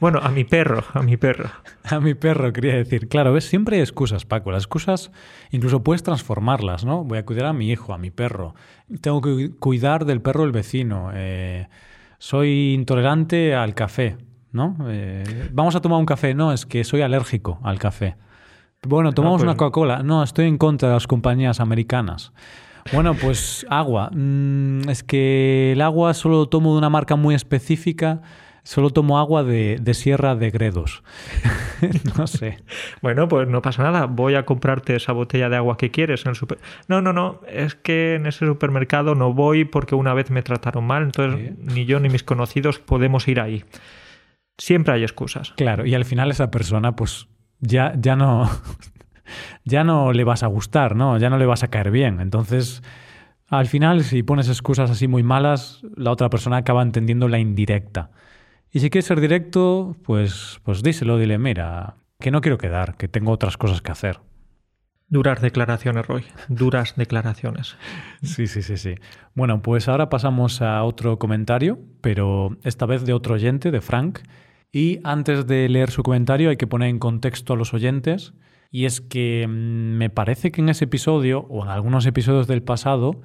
Bueno, 0.00 0.18
a 0.22 0.30
mi 0.30 0.44
perro, 0.44 0.82
a 0.94 1.02
mi 1.02 1.18
perro. 1.18 1.50
A 1.84 2.00
mi 2.00 2.14
perro, 2.14 2.52
quería 2.52 2.74
decir. 2.74 3.08
Claro, 3.08 3.34
ves, 3.34 3.44
siempre 3.44 3.76
hay 3.76 3.82
excusas, 3.82 4.24
Paco. 4.24 4.50
Las 4.50 4.62
excusas 4.62 5.12
incluso 5.50 5.82
puedes 5.82 6.02
transformarlas, 6.02 6.84
¿no? 6.84 7.04
Voy 7.04 7.18
a 7.18 7.26
cuidar 7.26 7.46
a 7.46 7.52
mi 7.52 7.70
hijo, 7.70 7.92
a 7.92 7.98
mi 7.98 8.10
perro. 8.10 8.54
Tengo 9.02 9.20
que 9.20 9.50
cuidar 9.58 10.06
del 10.06 10.22
perro 10.22 10.42
del 10.42 10.52
vecino. 10.52 11.10
Eh, 11.12 11.68
soy 12.18 12.72
intolerante 12.72 13.54
al 13.54 13.74
café, 13.74 14.16
¿no? 14.52 14.76
Eh, 14.88 15.50
vamos 15.52 15.76
a 15.76 15.80
tomar 15.80 15.98
un 15.98 16.06
café. 16.06 16.34
No, 16.34 16.52
es 16.52 16.64
que 16.64 16.82
soy 16.82 17.02
alérgico 17.02 17.60
al 17.62 17.78
café. 17.78 18.16
Bueno, 18.86 19.12
tomamos 19.12 19.42
una 19.42 19.52
pues 19.52 19.58
Coca-Cola. 19.58 20.02
No, 20.02 20.22
estoy 20.22 20.46
en 20.46 20.56
contra 20.56 20.88
de 20.88 20.94
las 20.94 21.06
compañías 21.06 21.60
americanas. 21.60 22.32
Bueno, 22.94 23.14
pues 23.14 23.66
agua. 23.68 24.10
Mm, 24.12 24.88
es 24.88 25.02
que 25.02 25.72
el 25.72 25.82
agua 25.82 26.14
solo 26.14 26.48
tomo 26.48 26.72
de 26.72 26.78
una 26.78 26.88
marca 26.88 27.16
muy 27.16 27.34
específica 27.34 28.22
Solo 28.70 28.90
tomo 28.90 29.18
agua 29.18 29.42
de, 29.42 29.94
Sierra 29.94 30.36
de 30.36 30.52
Gredos. 30.52 31.02
no 32.16 32.28
sé. 32.28 32.58
Bueno, 33.02 33.26
pues 33.26 33.48
no 33.48 33.62
pasa 33.62 33.82
nada. 33.82 34.06
Voy 34.06 34.36
a 34.36 34.44
comprarte 34.44 34.94
esa 34.94 35.10
botella 35.10 35.48
de 35.48 35.56
agua 35.56 35.76
que 35.76 35.90
quieres 35.90 36.24
en 36.24 36.30
el 36.30 36.36
super... 36.36 36.58
No, 36.86 37.02
no, 37.02 37.12
no. 37.12 37.40
Es 37.48 37.74
que 37.74 38.14
en 38.14 38.26
ese 38.26 38.46
supermercado 38.46 39.16
no 39.16 39.34
voy 39.34 39.64
porque 39.64 39.96
una 39.96 40.14
vez 40.14 40.30
me 40.30 40.42
trataron 40.42 40.86
mal. 40.86 41.02
Entonces 41.02 41.58
ni 41.58 41.84
yo 41.84 41.98
ni 41.98 42.10
mis 42.10 42.22
conocidos 42.22 42.78
podemos 42.78 43.26
ir 43.26 43.40
ahí. 43.40 43.64
Siempre 44.56 44.94
hay 44.94 45.02
excusas. 45.02 45.52
Claro, 45.56 45.84
y 45.84 45.96
al 45.96 46.04
final 46.04 46.30
esa 46.30 46.52
persona 46.52 46.94
pues 46.94 47.26
ya, 47.58 47.92
ya 47.98 48.14
no... 48.14 48.48
ya 49.64 49.82
no 49.82 50.12
le 50.12 50.22
vas 50.22 50.44
a 50.44 50.46
gustar, 50.46 50.94
¿no? 50.94 51.18
Ya 51.18 51.28
no 51.28 51.38
le 51.38 51.46
vas 51.46 51.64
a 51.64 51.70
caer 51.70 51.90
bien. 51.90 52.20
Entonces... 52.20 52.84
Al 53.48 53.66
final, 53.66 54.04
si 54.04 54.22
pones 54.22 54.48
excusas 54.48 54.92
así 54.92 55.08
muy 55.08 55.24
malas, 55.24 55.82
la 55.96 56.12
otra 56.12 56.30
persona 56.30 56.58
acaba 56.58 56.82
entendiendo 56.82 57.26
la 57.26 57.40
indirecta. 57.40 58.12
Y 58.72 58.80
si 58.80 58.90
quieres 58.90 59.06
ser 59.06 59.20
directo, 59.20 59.96
pues, 60.04 60.60
pues 60.64 60.82
díselo, 60.82 61.18
dile, 61.18 61.38
mira, 61.38 61.96
que 62.20 62.30
no 62.30 62.40
quiero 62.40 62.58
quedar, 62.58 62.96
que 62.96 63.08
tengo 63.08 63.32
otras 63.32 63.56
cosas 63.56 63.82
que 63.82 63.90
hacer. 63.90 64.20
Duras 65.08 65.40
declaraciones, 65.40 66.06
Roy. 66.06 66.24
Duras 66.48 66.94
declaraciones. 66.96 67.76
Sí, 68.22 68.46
sí, 68.46 68.62
sí, 68.62 68.76
sí. 68.76 68.94
Bueno, 69.34 69.60
pues 69.60 69.88
ahora 69.88 70.08
pasamos 70.08 70.62
a 70.62 70.84
otro 70.84 71.18
comentario, 71.18 71.80
pero 72.00 72.56
esta 72.62 72.86
vez 72.86 73.04
de 73.04 73.12
otro 73.12 73.34
oyente, 73.34 73.72
de 73.72 73.80
Frank. 73.80 74.20
Y 74.70 75.00
antes 75.02 75.48
de 75.48 75.68
leer 75.68 75.90
su 75.90 76.04
comentario 76.04 76.50
hay 76.50 76.56
que 76.56 76.68
poner 76.68 76.90
en 76.90 77.00
contexto 77.00 77.54
a 77.54 77.56
los 77.56 77.74
oyentes. 77.74 78.34
Y 78.70 78.84
es 78.84 79.00
que 79.00 79.46
mm, 79.48 79.96
me 79.96 80.10
parece 80.10 80.52
que 80.52 80.60
en 80.60 80.68
ese 80.68 80.84
episodio, 80.84 81.40
o 81.48 81.64
en 81.64 81.70
algunos 81.70 82.06
episodios 82.06 82.46
del 82.46 82.62
pasado, 82.62 83.20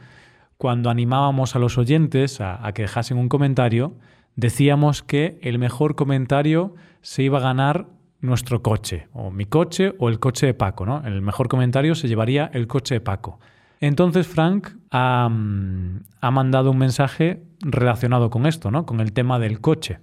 cuando 0.58 0.90
animábamos 0.90 1.56
a 1.56 1.60
los 1.60 1.78
oyentes 1.78 2.42
a, 2.42 2.66
a 2.66 2.74
que 2.74 2.82
dejasen 2.82 3.20
un 3.20 3.30
comentario, 3.30 3.96
decíamos 4.36 5.04
que 5.04 5.40
el 5.42 5.60
mejor 5.60 5.96
comentario 5.96 6.76
se 7.02 7.24
iba 7.24 7.40
a 7.40 7.42
ganar 7.42 7.88
nuestro 8.22 8.62
coche, 8.62 9.08
o 9.14 9.32
mi 9.32 9.46
coche 9.46 9.94
o 10.00 10.10
el 10.10 10.20
coche 10.20 10.48
de 10.48 10.54
Paco, 10.54 10.86
¿no? 10.86 11.06
El 11.06 11.22
mejor 11.22 11.48
comentario 11.48 11.96
se 11.96 12.08
llevaría 12.08 12.50
el 12.54 12.68
coche 12.68 12.96
de 12.96 13.02
Paco. 13.02 13.40
Entonces 13.80 14.26
Frank 14.28 14.70
ha, 14.92 15.26
ha 15.26 16.32
mandado 16.32 16.72
un 16.72 16.78
mensaje 16.78 17.44
relacionado 17.62 18.30
con 18.30 18.46
esto, 18.46 18.72
¿no? 18.72 18.86
Con 18.86 19.00
el 19.00 19.14
tema 19.14 19.38
del 19.38 19.62
coche. 19.62 20.00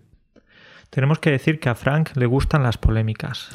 Tenemos 0.90 1.18
que 1.18 1.30
decir 1.30 1.58
que 1.58 1.70
a 1.70 1.74
Frank 1.74 2.10
le 2.16 2.26
gustan 2.26 2.62
las 2.62 2.78
polémicas. 2.78 3.48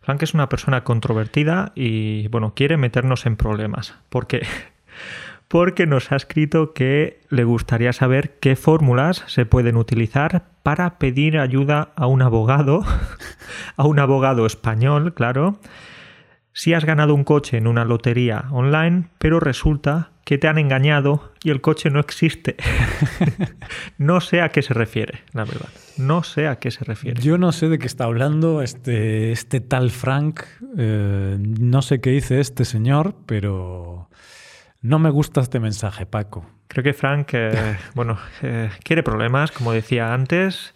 Frank 0.00 0.22
es 0.22 0.34
una 0.34 0.48
persona 0.48 0.82
controvertida 0.82 1.72
y, 1.74 2.26
bueno, 2.28 2.54
quiere 2.54 2.76
meternos 2.76 3.24
en 3.26 3.36
problemas. 3.36 3.94
Porque 4.08 4.42
porque 5.52 5.86
nos 5.86 6.10
ha 6.12 6.16
escrito 6.16 6.72
que 6.72 7.20
le 7.28 7.44
gustaría 7.44 7.92
saber 7.92 8.38
qué 8.40 8.56
fórmulas 8.56 9.22
se 9.26 9.44
pueden 9.44 9.76
utilizar 9.76 10.44
para 10.62 10.98
pedir 10.98 11.36
ayuda 11.36 11.92
a 11.94 12.06
un 12.06 12.22
abogado, 12.22 12.82
a 13.76 13.84
un 13.84 13.98
abogado 13.98 14.46
español, 14.46 15.12
claro, 15.12 15.58
si 16.54 16.72
has 16.72 16.86
ganado 16.86 17.14
un 17.14 17.24
coche 17.24 17.58
en 17.58 17.66
una 17.66 17.84
lotería 17.84 18.46
online, 18.50 19.10
pero 19.18 19.40
resulta 19.40 20.12
que 20.24 20.38
te 20.38 20.48
han 20.48 20.56
engañado 20.56 21.32
y 21.44 21.50
el 21.50 21.60
coche 21.60 21.90
no 21.90 22.00
existe. 22.00 22.56
no 23.98 24.22
sé 24.22 24.40
a 24.40 24.48
qué 24.48 24.62
se 24.62 24.72
refiere, 24.72 25.20
la 25.34 25.44
verdad. 25.44 25.68
No 25.98 26.22
sé 26.22 26.48
a 26.48 26.56
qué 26.60 26.70
se 26.70 26.82
refiere. 26.84 27.20
Yo 27.20 27.36
no 27.36 27.52
sé 27.52 27.68
de 27.68 27.78
qué 27.78 27.86
está 27.86 28.04
hablando 28.04 28.62
este, 28.62 29.32
este 29.32 29.60
tal 29.60 29.90
Frank. 29.90 30.44
Eh, 30.78 31.36
no 31.38 31.82
sé 31.82 32.00
qué 32.00 32.08
dice 32.08 32.40
este 32.40 32.64
señor, 32.64 33.14
pero 33.26 34.08
no 34.82 34.98
me 34.98 35.10
gusta 35.10 35.40
este 35.40 35.60
mensaje, 35.60 36.06
Paco. 36.06 36.44
Creo 36.68 36.84
que 36.84 36.92
Frank, 36.92 37.30
eh, 37.32 37.76
bueno, 37.94 38.18
eh, 38.42 38.70
quiere 38.82 39.02
problemas, 39.02 39.52
como 39.52 39.72
decía 39.72 40.12
antes. 40.12 40.74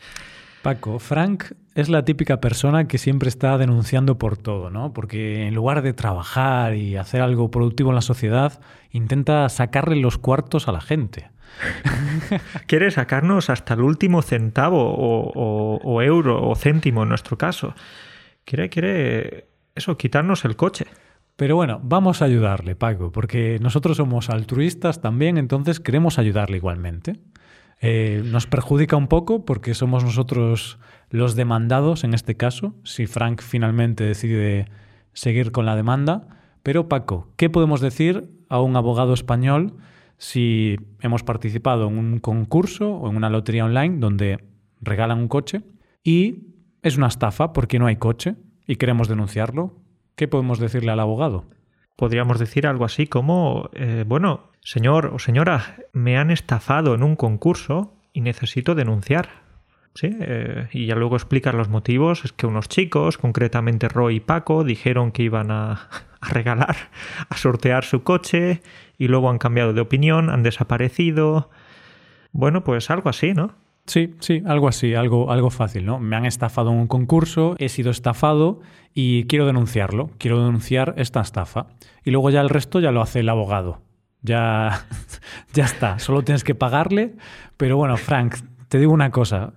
Paco, 0.63 0.99
Frank 0.99 1.53
es 1.75 1.89
la 1.89 2.05
típica 2.05 2.41
persona 2.41 2.89
que 2.89 2.99
siempre 2.99 3.29
está 3.29 3.59
denunciando 3.59 4.19
por 4.19 4.37
todo, 4.37 4.71
¿no? 4.71 4.93
Porque 4.93 5.47
en 5.47 5.55
lugar 5.55 5.83
de 5.83 5.93
trabajar 5.93 6.75
y 6.75 6.97
hacer 6.97 7.21
algo 7.21 7.51
productivo 7.51 7.91
en 7.91 7.97
la 7.97 8.01
sociedad, 8.01 8.61
intenta 8.91 9.49
sacarle 9.49 9.97
los 9.97 10.19
cuartos 10.19 10.69
a 10.69 10.73
la 10.73 10.81
gente. 10.81 11.31
Quiere 12.67 12.91
sacarnos 12.91 13.51
hasta 13.51 13.75
el 13.75 13.81
último 13.81 14.23
centavo 14.23 14.79
o, 14.81 16.03
euro 16.03 16.49
o 16.49 16.55
céntimo 16.57 17.03
en 17.03 17.11
nuestro 17.11 17.37
caso. 17.39 17.75
Quiere, 18.45 18.69
quiere 18.69 19.49
eso, 19.75 19.97
quitarnos 19.97 20.45
el 20.45 20.57
coche. 20.57 20.87
Pero 21.37 21.55
bueno, 21.55 21.81
vamos 21.83 22.23
a 22.23 22.25
ayudarle, 22.25 22.77
Paco, 22.77 23.13
porque 23.13 23.59
nosotros 23.61 23.99
somos 23.99 24.31
altruistas 24.31 25.03
también, 25.03 25.37
entonces 25.37 25.81
queremos 25.81 26.19
ayudarle 26.19 26.57
igualmente. 26.57 27.21
Eh, 27.83 28.23
nos 28.25 28.47
perjudica 28.47 28.97
un 28.97 29.07
poco 29.07 29.45
porque 29.45 29.75
somos 29.75 30.03
nosotros 30.03 30.79
los 31.11 31.37
demandados 31.37 32.05
en 32.05 32.15
este 32.15 32.37
caso, 32.37 32.75
si 32.85 33.07
Frank 33.07 33.43
finalmente 33.43 34.05
decide 34.05 34.67
seguir 35.13 35.53
con 35.53 35.67
la 35.67 35.77
demanda. 35.77 36.27
Pero 36.63 36.89
Paco, 36.89 37.29
¿qué 37.37 37.51
podemos 37.51 37.83
decir 37.83 38.31
a 38.49 38.61
un 38.63 38.75
abogado 38.75 39.13
español 39.13 39.75
si 40.17 40.79
hemos 41.01 41.23
participado 41.23 41.89
en 41.89 41.99
un 41.99 42.19
concurso 42.19 42.95
o 42.95 43.11
en 43.11 43.17
una 43.17 43.29
lotería 43.29 43.67
online 43.67 43.99
donde 43.99 44.43
regalan 44.81 45.19
un 45.19 45.29
coche 45.29 45.63
y 46.03 46.55
es 46.83 46.97
una 46.97 47.09
estafa 47.09 47.53
porque 47.53 47.79
no 47.79 47.87
hay 47.87 47.97
coche 47.97 48.37
y 48.67 48.77
queremos 48.77 49.07
denunciarlo? 49.07 49.86
¿Qué 50.17 50.29
podemos 50.29 50.59
decirle 50.59 50.91
al 50.91 51.01
abogado? 51.01 51.45
Podríamos 51.95 52.39
decir 52.39 52.67
algo 52.67 52.87
así 52.87 53.07
como, 53.07 53.69
eh, 53.75 54.05
bueno, 54.07 54.51
señor 54.63 55.11
o 55.15 55.19
señora, 55.19 55.77
me 55.93 56.17
han 56.17 56.31
estafado 56.31 56.95
en 56.95 57.03
un 57.03 57.17
concurso 57.17 57.95
y 58.15 58.23
necesito 58.23 58.75
denunciar. 58.75 59.45
Sí, 59.95 60.11
eh, 60.21 60.69
y 60.73 60.87
ya 60.87 60.95
luego 60.95 61.17
explicas 61.17 61.55
los 61.55 61.69
motivos. 61.69 62.25
Es 62.25 62.33
que 62.33 62.47
unos 62.47 62.69
chicos, 62.69 63.19
concretamente 63.19 63.89
Roy 63.89 64.17
y 64.17 64.21
Paco, 64.21 64.65
dijeron 64.65 65.13
que 65.13 65.23
iban 65.23 65.51
a, 65.51 65.89
regalar, 66.23 66.77
a 67.29 67.37
sortear 67.37 67.85
su 67.85 68.03
coche 68.03 68.63
y 68.97 69.09
luego 69.09 69.29
han 69.29 69.39
cambiado 69.39 69.75
de 69.75 69.83
opinión, 69.83 70.31
han 70.31 70.43
desaparecido. 70.43 71.51
Bueno, 72.33 72.65
pues 72.65 72.91
algo 72.91 73.11
así, 73.11 73.35
¿no? 73.35 73.55
Sí, 73.87 74.15
sí, 74.19 74.43
algo 74.47 74.67
así, 74.67 74.95
algo, 74.95 75.31
algo 75.31 75.51
fácil, 75.51 75.87
¿no? 75.87 76.01
Me 76.01 76.17
han 76.17 76.27
estafado 76.27 76.73
en 76.73 76.79
un 76.79 76.89
concurso, 76.89 77.55
he 77.59 77.69
sido 77.69 77.93
estafado 77.93 78.59
y 78.93 79.29
quiero 79.29 79.47
denunciarlo, 79.47 80.11
quiero 80.19 80.45
denunciar 80.45 80.95
esta 80.97 81.21
estafa. 81.21 81.69
Y 82.05 82.11
luego 82.11 82.31
ya 82.31 82.41
el 82.41 82.49
resto 82.49 82.81
ya 82.81 82.91
lo 82.91 83.01
hace 83.01 83.21
el 83.21 83.29
abogado. 83.29 83.81
Ya, 84.23 84.87
ya 85.53 85.65
está, 85.65 86.01
solo 86.01 86.23
tienes 86.23 86.43
que 86.43 86.57
pagarle. 86.57 87.15
Pero 87.57 87.77
bueno, 87.77 87.97
Frank, 87.97 88.35
te 88.69 88.81
digo 88.81 88.93
una 88.93 89.11
cosa, 89.11 89.53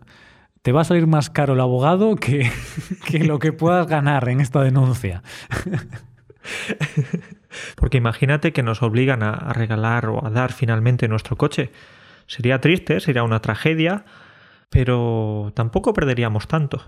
te 0.62 0.74
va 0.74 0.82
a 0.82 0.86
salir 0.86 1.08
más 1.08 1.32
caro 1.32 1.54
el 1.54 1.60
abogado 1.60 2.16
que, 2.16 2.52
que 3.08 3.24
lo 3.24 3.40
que 3.40 3.52
puedas 3.52 3.88
ganar 3.88 4.30
en 4.30 4.42
esta 4.42 4.62
denuncia. 4.62 5.24
Porque 7.76 7.98
imagínate 7.98 8.54
que 8.54 8.62
nos 8.62 8.84
obligan 8.84 9.24
a 9.24 9.54
regalar 9.54 10.06
o 10.06 10.24
a 10.24 10.30
dar 10.30 10.54
finalmente 10.54 11.08
nuestro 11.08 11.36
coche. 11.36 11.72
Sería 12.30 12.62
triste, 12.62 13.00
sería 13.00 13.24
una 13.24 13.42
tragedia, 13.42 14.06
pero 14.70 15.52
tampoco 15.56 15.94
perderíamos 15.94 16.48
tanto. 16.48 16.80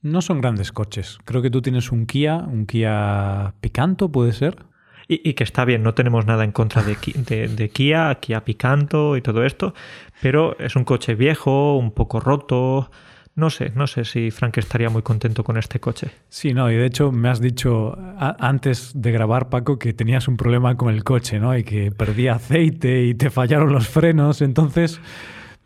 No 0.00 0.22
son 0.22 0.40
grandes 0.40 0.72
coches. 0.72 1.18
Creo 1.26 1.42
que 1.42 1.50
tú 1.50 1.60
tienes 1.60 1.92
un 1.92 2.06
Kia, 2.06 2.36
un 2.38 2.64
Kia 2.64 3.52
Picanto, 3.60 4.10
¿puede 4.10 4.32
ser? 4.32 4.64
Y, 5.06 5.34
que 5.34 5.44
está 5.44 5.66
bien, 5.66 5.82
no 5.82 5.92
tenemos 5.92 6.24
nada 6.24 6.44
en 6.44 6.50
contra 6.50 6.82
de, 6.82 6.96
de, 6.96 7.68
Kia, 7.68 8.16
Kia 8.20 8.42
Picanto 8.44 9.18
y 9.18 9.22
todo 9.22 9.44
esto, 9.44 9.74
pero 10.22 10.58
es 10.58 10.74
un 10.76 10.84
coche 10.84 11.14
viejo, 11.14 11.76
un 11.76 11.92
poco 11.92 12.18
roto. 12.18 12.90
No 13.36 13.50
sé, 13.50 13.70
no 13.74 13.86
sé 13.86 14.06
si 14.06 14.30
Frank 14.30 14.56
estaría 14.56 14.88
muy 14.88 15.02
contento 15.02 15.44
con 15.44 15.58
este 15.58 15.78
coche. 15.78 16.10
Sí, 16.30 16.54
no, 16.54 16.70
y 16.70 16.76
de 16.76 16.86
hecho 16.86 17.12
me 17.12 17.28
has 17.28 17.38
dicho 17.38 17.94
antes 18.18 18.92
de 18.94 19.12
grabar, 19.12 19.50
Paco, 19.50 19.78
que 19.78 19.92
tenías 19.92 20.26
un 20.26 20.38
problema 20.38 20.74
con 20.78 20.92
el 20.92 21.04
coche, 21.04 21.38
¿no? 21.38 21.54
Y 21.54 21.62
que 21.62 21.92
perdía 21.92 22.36
aceite 22.36 23.04
y 23.04 23.14
te 23.14 23.28
fallaron 23.28 23.74
los 23.74 23.88
frenos, 23.88 24.40
entonces 24.40 25.02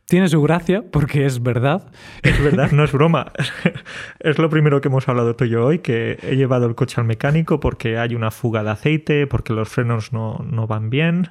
tiene 0.07 0.29
su 0.29 0.43
gracia 0.43 0.83
porque 0.91 1.25
es 1.27 1.45
verdad. 1.45 1.93
Es 2.23 2.43
verdad, 2.43 2.73
no 2.73 2.83
es 2.83 2.91
broma. 2.91 3.31
Es 4.19 4.39
lo 4.39 4.51
primero 4.51 4.81
que 4.81 4.89
hemos 4.89 5.09
hablado 5.09 5.37
tú 5.37 5.45
y 5.45 5.51
yo 5.51 5.65
hoy, 5.65 5.79
que 5.79 6.19
he 6.23 6.35
llevado 6.35 6.67
el 6.67 6.75
coche 6.75 7.01
al 7.01 7.07
mecánico 7.07 7.61
porque 7.61 7.99
hay 7.99 8.17
una 8.17 8.33
fuga 8.33 8.65
de 8.65 8.71
aceite, 8.71 9.29
porque 9.29 9.53
los 9.53 9.69
frenos 9.69 10.13
no, 10.13 10.45
no 10.45 10.67
van 10.67 10.91
bien. 10.91 11.31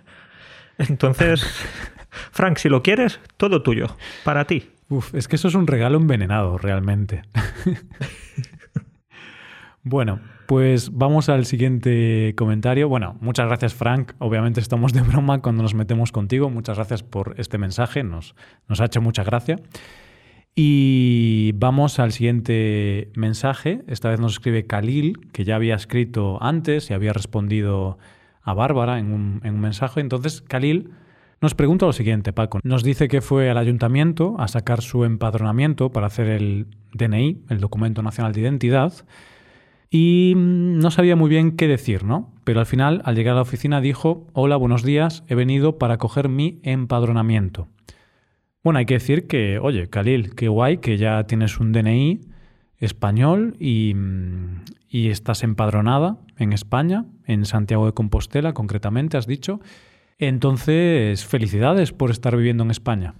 Entonces, 0.78 1.44
Frank, 2.32 2.60
si 2.60 2.70
lo 2.70 2.82
quieres, 2.82 3.20
todo 3.36 3.62
tuyo, 3.62 3.88
para 4.24 4.46
ti. 4.46 4.79
Uf, 4.90 5.14
es 5.14 5.28
que 5.28 5.36
eso 5.36 5.48
es 5.48 5.56
un 5.56 5.68
regalo 5.68 5.98
envenenado, 5.98 6.58
realmente. 6.58 7.22
bueno, 9.84 10.20
pues 10.48 10.92
vamos 10.92 11.30
al 11.30 11.46
siguiente 11.46 12.34
comentario. 12.36 12.90
Bueno, 12.90 13.16
muchas 13.22 13.46
gracias 13.46 13.76
Frank. 13.76 14.14
Obviamente 14.18 14.60
estamos 14.60 14.94
de 14.94 15.02
broma 15.02 15.44
cuando 15.44 15.62
nos 15.62 15.76
metemos 15.76 16.12
contigo. 16.12 16.50
Muchas 16.50 16.78
gracias 16.78 17.04
por 17.04 17.36
este 17.38 17.60
mensaje. 17.60 18.04
Nos, 18.04 18.34
nos 18.68 18.82
ha 18.82 18.86
hecho 18.86 19.00
mucha 19.00 19.24
gracia. 19.24 19.58
Y 20.56 21.52
vamos 21.54 22.00
al 22.00 22.12
siguiente 22.12 23.12
mensaje. 23.14 23.84
Esta 23.86 24.10
vez 24.10 24.20
nos 24.20 24.34
escribe 24.34 24.66
Khalil, 24.66 25.30
que 25.32 25.44
ya 25.44 25.56
había 25.56 25.76
escrito 25.76 26.42
antes 26.42 26.90
y 26.90 26.96
había 26.96 27.14
respondido 27.14 28.00
a 28.42 28.56
Bárbara 28.56 28.98
en 28.98 29.12
un, 29.12 29.42
en 29.44 29.54
un 29.54 29.62
mensaje. 29.62 30.02
Entonces, 30.02 30.42
Khalil 30.42 30.90
nos 31.42 31.56
pregunta 31.56 31.86
lo 31.86 31.94
siguiente, 31.94 32.34
Paco. 32.34 32.60
Nos 32.64 32.84
dice 32.84 33.08
que 33.08 33.22
fue 33.22 33.50
al 33.50 33.58
ayuntamiento 33.58 34.36
a 34.40 34.48
sacar 34.48 34.82
su 34.82 35.06
empadronamiento 35.06 35.92
para 35.92 36.08
hacer 36.08 36.28
el 36.28 36.68
DNI, 36.94 37.44
el 37.50 37.60
Documento 37.60 38.02
Nacional 38.04 38.34
de 38.34 38.42
Identidad, 38.42 38.94
y 39.92 40.34
no 40.36 40.92
sabía 40.92 41.16
muy 41.16 41.30
bien 41.30 41.56
qué 41.56 41.68
decir, 41.68 42.04
¿no? 42.04 42.34
Pero 42.44 42.60
al 42.60 42.66
final, 42.66 43.02
al 43.06 43.16
llegar 43.16 43.34
a 43.34 43.36
la 43.38 43.42
oficina, 43.42 43.82
dijo, 43.82 44.28
hola, 44.34 44.56
buenos 44.56 44.84
días, 44.84 45.24
he 45.28 45.36
venido 45.36 45.78
para 45.78 45.98
coger 45.98 46.30
mi 46.30 46.60
empadronamiento. 46.64 47.68
Bueno, 48.64 48.80
hay 48.80 48.86
que 48.86 48.96
decir 48.96 49.26
que, 49.26 49.58
oye, 49.58 49.90
Khalil, 49.90 50.36
qué 50.36 50.48
guay 50.48 50.78
que 50.78 50.98
ya 50.98 51.24
tienes 51.24 51.60
un 51.60 51.72
DNI 51.72 52.22
español 52.78 53.56
y, 53.60 53.96
y 54.90 55.10
estás 55.10 55.44
empadronada 55.44 56.18
en 56.38 56.54
España, 56.54 57.06
en 57.26 57.46
Santiago 57.46 57.86
de 57.86 57.94
Compostela 57.94 58.54
concretamente, 58.54 59.18
has 59.18 59.28
dicho. 59.28 59.60
Entonces, 60.20 61.26
felicidades 61.26 61.94
por 61.94 62.12
estar 62.12 62.36
viviendo 62.36 62.64
en 62.64 62.72
España. 62.72 63.16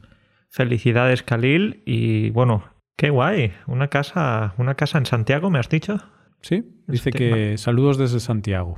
Felicidades, 0.50 1.24
Khalil, 1.24 1.82
y 1.86 2.30
bueno, 2.32 2.66
qué 2.98 3.10
guay. 3.10 3.54
Una 3.68 3.88
casa, 3.88 4.54
una 4.58 4.76
casa 4.76 4.98
en 4.98 5.06
Santiago, 5.06 5.50
¿me 5.50 5.60
has 5.60 5.70
dicho? 5.70 5.98
Sí, 6.42 6.64
dice 6.88 7.12
que 7.12 7.58
saludos 7.58 7.98
desde 7.98 8.20
Santiago. 8.20 8.78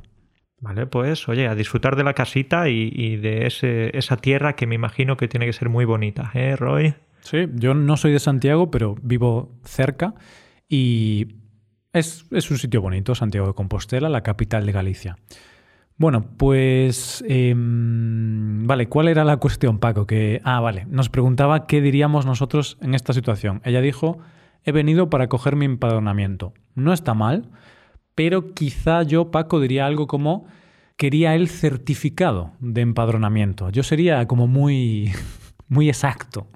Vale, 0.60 0.86
pues 0.86 1.28
oye, 1.28 1.48
a 1.48 1.56
disfrutar 1.56 1.96
de 1.96 2.04
la 2.04 2.14
casita 2.14 2.68
y, 2.68 3.16
de 3.16 3.46
ese, 3.46 3.96
esa 3.98 4.16
tierra 4.16 4.54
que 4.54 4.68
me 4.68 4.76
imagino 4.76 5.16
que 5.16 5.26
tiene 5.26 5.46
que 5.46 5.52
ser 5.52 5.68
muy 5.68 5.84
bonita, 5.84 6.30
¿eh, 6.34 6.54
Roy? 6.54 6.94
Sí, 7.22 7.48
yo 7.54 7.74
no 7.74 7.96
soy 7.96 8.12
de 8.12 8.20
Santiago, 8.20 8.70
pero 8.70 8.96
vivo 9.02 9.58
cerca 9.64 10.14
y 10.68 11.38
es, 11.92 12.26
es 12.30 12.50
un 12.52 12.58
sitio 12.58 12.80
bonito, 12.80 13.16
Santiago 13.16 13.48
de 13.48 13.54
Compostela, 13.54 14.08
la 14.08 14.22
capital 14.22 14.64
de 14.64 14.72
Galicia. 14.72 15.16
Bueno, 15.96 16.24
pues 16.36 17.22
em, 17.28 18.66
vale, 18.66 18.88
¿cuál 18.88 19.08
era 19.08 19.24
la 19.24 19.36
cuestión, 19.36 19.78
Paco? 19.78 20.06
Que 20.06 20.40
ah, 20.44 20.60
vale, 20.60 20.86
nos 20.88 21.08
preguntaba 21.08 21.66
qué 21.66 21.80
diríamos 21.80 22.26
nosotros 22.26 22.78
en 22.80 22.94
esta 22.94 23.12
situación. 23.12 23.60
Ella 23.64 23.80
dijo, 23.80 24.18
he 24.64 24.72
venido 24.72 25.10
para 25.10 25.28
coger 25.28 25.56
mi 25.56 25.64
empadronamiento. 25.64 26.54
No 26.74 26.92
está 26.92 27.14
mal, 27.14 27.50
pero 28.14 28.54
quizá 28.54 29.02
yo, 29.02 29.30
Paco, 29.30 29.60
diría 29.60 29.86
algo 29.86 30.06
como 30.06 30.46
quería 30.96 31.34
el 31.34 31.48
certificado 31.48 32.52
de 32.60 32.80
empadronamiento. 32.80 33.70
Yo 33.70 33.82
sería 33.82 34.26
como 34.26 34.46
muy 34.46 35.12
muy 35.68 35.88
exacto. 35.88 36.46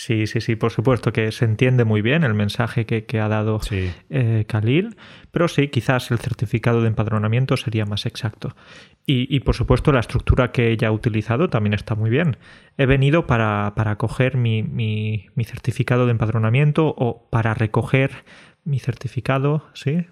Sí, 0.00 0.26
sí, 0.26 0.40
sí, 0.40 0.56
por 0.56 0.70
supuesto 0.70 1.12
que 1.12 1.30
se 1.30 1.44
entiende 1.44 1.84
muy 1.84 2.00
bien 2.00 2.24
el 2.24 2.32
mensaje 2.32 2.86
que, 2.86 3.20
ha 3.20 3.28
dado 3.28 3.60
eh, 3.70 4.46
Khalil, 4.48 4.96
pero 5.30 5.46
sí, 5.46 5.68
quizás 5.68 6.10
el 6.10 6.18
certificado 6.18 6.80
de 6.80 6.88
empadronamiento 6.88 7.58
sería 7.58 7.84
más 7.84 8.06
exacto. 8.06 8.56
Y, 9.04 9.40
por 9.40 9.54
supuesto 9.54 9.92
la 9.92 10.00
estructura 10.00 10.52
que 10.52 10.70
ella 10.70 10.88
ha 10.88 10.92
utilizado 10.92 11.50
también 11.50 11.74
está 11.74 11.96
muy 11.96 12.08
bien. 12.08 12.38
He 12.78 12.86
venido 12.86 13.26
para, 13.26 13.74
para 13.76 13.96
coger 13.96 14.38
mi, 14.38 14.62
mi, 14.62 15.26
mi 15.34 15.44
certificado 15.44 16.06
de 16.06 16.12
empadronamiento 16.12 16.94
o 16.96 17.28
para 17.28 17.52
recoger 17.52 18.24
mi 18.64 18.78
certificado, 18.78 19.66
¿sí? 19.74 20.06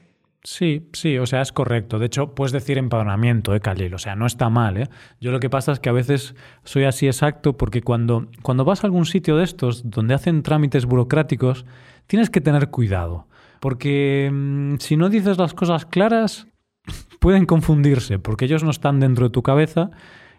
Sí, 0.45 0.89
sí, 0.93 1.19
o 1.19 1.27
sea, 1.27 1.43
es 1.43 1.53
correcto. 1.53 1.99
De 1.99 2.07
hecho, 2.07 2.35
puedes 2.35 2.53
decir 2.53 2.79
empadronamiento, 2.79 3.55
¿eh, 3.55 3.61
Khalil? 3.61 3.95
O 3.95 3.99
sea, 3.99 4.15
no 4.15 4.25
está 4.25 4.49
mal, 4.49 4.77
¿eh? 4.77 4.89
Yo 5.21 5.33
lo 5.33 5.41
que 5.41 5.51
pasa 5.51 5.73
es 5.73 5.81
que 5.81 5.89
a 5.89 5.93
veces 5.93 6.35
soy 6.65 6.85
así 6.85 7.07
exacto 7.07 7.57
porque 7.57 7.83
cuando, 7.83 8.29
cuando 8.43 8.65
vas 8.65 8.83
a 8.83 8.87
algún 8.87 9.05
sitio 9.05 9.37
de 9.37 9.45
estos 9.45 9.91
donde 9.91 10.15
hacen 10.15 10.43
trámites 10.43 10.87
burocráticos, 10.87 11.67
tienes 12.07 12.31
que 12.31 12.41
tener 12.41 12.71
cuidado. 12.71 13.27
Porque 13.61 14.31
mm, 14.33 14.77
si 14.79 14.97
no 14.97 15.09
dices 15.09 15.39
las 15.39 15.55
cosas 15.55 15.87
claras, 15.87 16.47
pueden 17.21 17.45
confundirse, 17.45 18.19
porque 18.19 18.45
ellos 18.45 18.63
no 18.63 18.71
están 18.71 19.01
dentro 19.01 19.27
de 19.27 19.31
tu 19.31 19.43
cabeza 19.43 19.91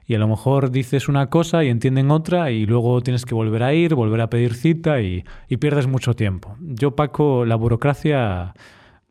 y 0.07 0.15
a 0.15 0.19
lo 0.19 0.27
mejor 0.29 0.71
dices 0.71 1.09
una 1.09 1.29
cosa 1.29 1.63
y 1.63 1.69
entienden 1.69 2.09
otra 2.09 2.51
y 2.51 2.65
luego 2.65 3.01
tienes 3.01 3.25
que 3.25 3.35
volver 3.35 3.63
a 3.63 3.73
ir, 3.73 3.95
volver 3.95 4.21
a 4.21 4.29
pedir 4.29 4.55
cita 4.55 5.01
y, 5.01 5.25
y 5.49 5.57
pierdes 5.57 5.87
mucho 5.87 6.15
tiempo. 6.15 6.55
Yo, 6.61 6.95
Paco, 6.95 7.45
la 7.45 7.55
burocracia 7.55 8.53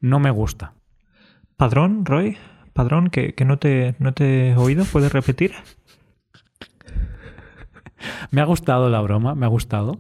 no 0.01 0.18
me 0.18 0.31
gusta. 0.31 0.72
Padrón, 1.58 2.04
Roy, 2.04 2.36
padrón, 2.72 3.10
que, 3.10 3.34
no, 3.44 3.58
te, 3.58 3.96
no 3.98 4.14
te 4.14 4.50
he 4.50 4.56
oído, 4.56 4.84
¿puedes 4.84 5.12
repetir? 5.12 5.54
me 8.30 8.40
ha 8.40 8.44
gustado 8.44 8.88
la 8.88 9.00
broma, 9.00 9.34
me 9.34 9.44
ha 9.44 9.48
gustado. 9.48 9.98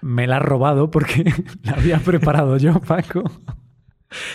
Me 0.00 0.26
la 0.26 0.36
ha 0.36 0.38
robado 0.38 0.90
porque 0.90 1.30
la 1.62 1.72
había 1.72 1.98
preparado 1.98 2.56
yo, 2.56 2.80
Paco. 2.80 3.22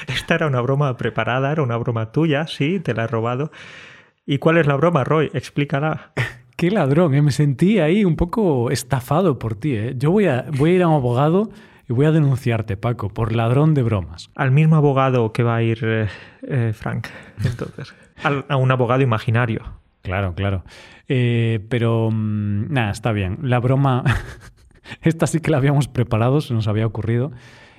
Esta 0.08 0.36
era 0.36 0.46
una 0.46 0.62
broma 0.62 0.96
preparada, 0.96 1.52
era 1.52 1.64
una 1.64 1.76
broma 1.76 2.12
tuya, 2.12 2.46
sí, 2.46 2.80
te 2.80 2.94
la 2.94 3.06
he 3.06 3.08
robado. 3.08 3.50
¿Y 4.28 4.38
cuál 4.38 4.60
es 4.60 4.68
la 4.68 4.76
broma, 4.76 5.04
Roy? 5.04 5.32
Explícala. 5.34 6.12
Qué 6.56 6.70
ladrón, 6.70 7.16
¿eh? 7.16 7.24
me 7.24 7.32
sentí 7.32 7.80
ahí 7.80 8.06
un 8.06 8.16
poco 8.16 8.70
estafado 8.70 9.40
por 9.40 9.56
ti. 9.56 9.76
¿eh? 9.76 9.96
Yo 9.98 10.12
voy 10.12 10.28
a, 10.28 10.46
voy 10.56 10.70
a 10.70 10.76
ir 10.76 10.84
a 10.84 10.88
un 10.88 10.94
abogado 10.94 11.50
y 11.90 11.94
voy 11.94 12.06
a 12.06 12.12
denunciarte, 12.12 12.78
Paco, 12.78 13.10
por 13.10 13.36
ladrón 13.36 13.74
de 13.74 13.82
bromas. 13.82 14.30
Al 14.36 14.52
mismo 14.52 14.76
abogado 14.76 15.34
que 15.34 15.42
va 15.42 15.56
a 15.56 15.64
ir 15.64 15.80
eh, 15.82 16.08
eh, 16.44 16.72
Frank, 16.74 17.08
entonces. 17.44 17.94
a 18.24 18.56
un 18.56 18.72
abogado 18.72 19.02
imaginario. 19.02 19.80
Claro, 20.04 20.36
claro. 20.36 20.64
Eh, 21.08 21.66
pero 21.68 22.10
mm, 22.12 22.72
nada, 22.72 22.92
está 22.92 23.12
bien. 23.12 23.40
La 23.42 23.60
broma, 23.60 24.04
esta 25.02 25.26
sí 25.26 25.40
que 25.40 25.50
la 25.50 25.58
habíamos 25.58 25.88
preparado, 25.88 26.42
se 26.42 26.54
nos 26.54 26.68
había 26.68 26.86
ocurrido. 26.86 27.32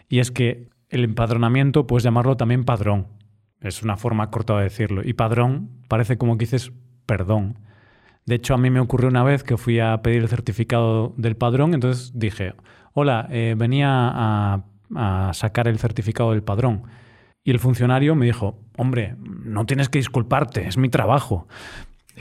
Y 0.09 0.19
es 0.19 0.33
que 0.33 0.69
el 0.89 1.05
empadronamiento 1.05 1.87
puedes 1.87 2.03
llamarlo 2.03 2.37
también 2.37 2.65
padrón. 2.65 3.07
Es 3.61 3.83
una 3.85 3.97
forma 3.97 4.31
corta 4.31 4.57
de 4.57 4.65
decirlo. 4.65 5.03
Y 5.05 5.13
padrón 5.13 5.71
parece 5.87 6.19
como 6.19 6.37
que 6.37 6.47
dices 6.47 6.73
perdón. 7.07 7.59
De 8.27 8.35
hecho, 8.35 8.55
a 8.55 8.59
mí 8.59 8.71
me 8.71 8.81
ocurrió 8.81 9.09
una 9.09 9.23
vez 9.23 9.45
que 9.45 9.57
fui 9.57 9.79
a 9.81 10.03
pedir 10.03 10.23
el 10.23 10.29
certificado 10.29 11.15
del 11.17 11.37
padrón, 11.37 11.75
entonces 11.75 12.13
dije, 12.15 12.55
hola, 12.93 13.27
eh, 13.31 13.55
venía 13.57 13.89
a, 13.91 14.65
sacar 15.33 15.69
el 15.69 15.79
certificado 15.79 16.33
del 16.33 16.43
padrón. 16.43 16.83
Y 17.45 17.53
el 17.53 17.61
funcionario 17.61 18.17
me 18.17 18.27
dijo, 18.27 18.59
hombre, 18.77 19.15
no 19.19 19.65
tienes 19.65 19.89
que 19.89 19.99
disculparte, 19.99 20.67
es 20.67 20.77
mi 20.77 20.89
trabajo. 20.89 21.47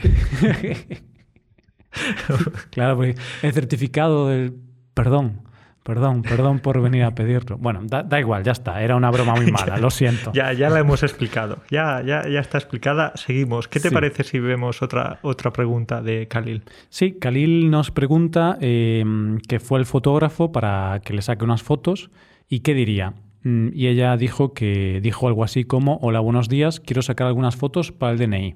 claro, 2.70 2.96
porque 2.96 3.16
el 3.42 3.52
certificado 3.52 4.28
del 4.28 4.54
perdón 4.94 5.49
Perdón, 5.82 6.22
perdón 6.22 6.58
por 6.58 6.80
venir 6.82 7.04
a 7.04 7.14
pedirlo. 7.14 7.56
Bueno, 7.56 7.80
da, 7.84 8.20
igual, 8.20 8.44
ya 8.44 8.52
está. 8.52 8.82
Era 8.82 8.96
una 8.96 9.10
broma 9.10 9.34
muy 9.34 9.50
mala, 9.52 9.78
lo 9.78 9.90
siento. 9.90 10.30
ya, 10.32 10.52
ya 10.52 10.68
la 10.68 10.80
hemos 10.80 11.02
explicado. 11.02 11.58
Ya, 11.70 12.02
ya, 12.02 12.28
ya 12.28 12.40
está 12.40 12.58
explicada. 12.58 13.12
Seguimos. 13.14 13.66
¿Qué 13.66 13.80
te 13.80 13.90
parece 13.90 14.22
si 14.22 14.38
vemos 14.38 14.82
otra, 14.82 15.18
otra 15.22 15.52
pregunta 15.52 16.02
de 16.02 16.28
Khalil? 16.28 16.64
Sí, 16.90 17.16
Khalil 17.18 17.70
nos 17.70 17.90
pregunta 17.90 18.58
eh, 18.60 19.04
que 19.48 19.58
fue 19.58 19.78
el 19.78 19.86
fotógrafo 19.86 20.52
para 20.52 21.00
que 21.02 21.14
le 21.14 21.22
saque 21.22 21.44
unas 21.44 21.62
fotos 21.62 22.10
y 22.48 22.60
qué 22.60 22.74
diría. 22.74 23.14
Mm, 23.42 23.68
y 23.72 23.86
ella 23.86 24.16
dijo 24.18 24.52
que 24.52 25.00
dijo 25.02 25.28
algo 25.28 25.44
así 25.44 25.64
como: 25.64 25.98
Hola, 26.02 26.20
buenos 26.20 26.50
días, 26.50 26.80
quiero 26.80 27.00
sacar 27.00 27.26
algunas 27.26 27.56
fotos 27.56 27.90
para 27.90 28.12
el 28.12 28.18
DNI. 28.18 28.54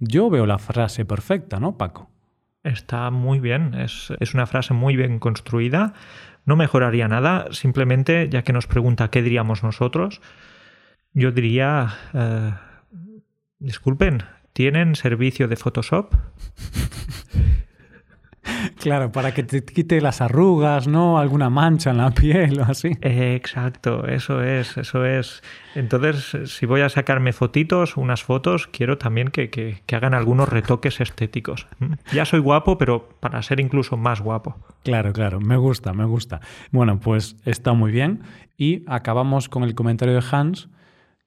Yo 0.00 0.28
veo 0.28 0.44
la 0.44 0.58
frase 0.58 1.06
perfecta, 1.06 1.58
¿no, 1.60 1.78
Paco? 1.78 2.10
Está 2.62 3.10
muy 3.10 3.40
bien, 3.40 3.74
es, 3.74 4.12
es 4.20 4.34
una 4.34 4.46
frase 4.46 4.74
muy 4.74 4.96
bien 4.96 5.18
construida 5.18 5.94
no 6.48 6.56
mejoraría 6.56 7.08
nada, 7.08 7.48
simplemente 7.50 8.30
ya 8.30 8.42
que 8.42 8.54
nos 8.54 8.66
pregunta 8.66 9.10
qué 9.10 9.20
diríamos 9.20 9.62
nosotros, 9.62 10.22
yo 11.12 11.30
diría, 11.30 11.94
eh, 12.14 12.54
disculpen, 13.58 14.22
¿tienen 14.54 14.96
servicio 14.96 15.46
de 15.46 15.56
Photoshop? 15.56 16.14
Claro, 18.88 19.12
para 19.12 19.34
que 19.34 19.42
te 19.42 19.62
quite 19.62 20.00
las 20.00 20.22
arrugas, 20.22 20.88
¿no? 20.88 21.18
Alguna 21.18 21.50
mancha 21.50 21.90
en 21.90 21.98
la 21.98 22.10
piel 22.10 22.58
o 22.60 22.64
así. 22.64 22.92
exacto, 23.02 24.06
eso 24.06 24.42
es, 24.42 24.78
eso 24.78 25.04
es. 25.04 25.42
Entonces, 25.74 26.50
si 26.50 26.64
voy 26.64 26.80
a 26.80 26.88
sacarme 26.88 27.34
fotitos, 27.34 27.98
unas 27.98 28.22
fotos, 28.22 28.66
quiero 28.66 28.96
también 28.96 29.28
que, 29.28 29.50
que, 29.50 29.82
hagan 29.94 30.14
algunos 30.14 30.48
retoques 30.48 31.02
estéticos. 31.02 31.66
¿Mm? 31.80 31.92
Ya 32.14 32.24
soy 32.24 32.40
guapo, 32.40 32.78
pero 32.78 33.10
para 33.20 33.42
ser 33.42 33.60
incluso 33.60 33.98
más 33.98 34.22
guapo. 34.22 34.56
Claro, 34.84 35.12
claro, 35.12 35.38
me 35.38 35.58
gusta, 35.58 35.92
me 35.92 36.06
gusta. 36.06 36.40
Bueno, 36.70 36.98
pues 36.98 37.36
está 37.44 37.74
muy 37.74 37.92
bien. 37.92 38.22
Y 38.56 38.84
acabamos 38.86 39.50
con 39.50 39.64
el 39.64 39.74
comentario 39.74 40.14
de 40.14 40.24
Hans, 40.32 40.70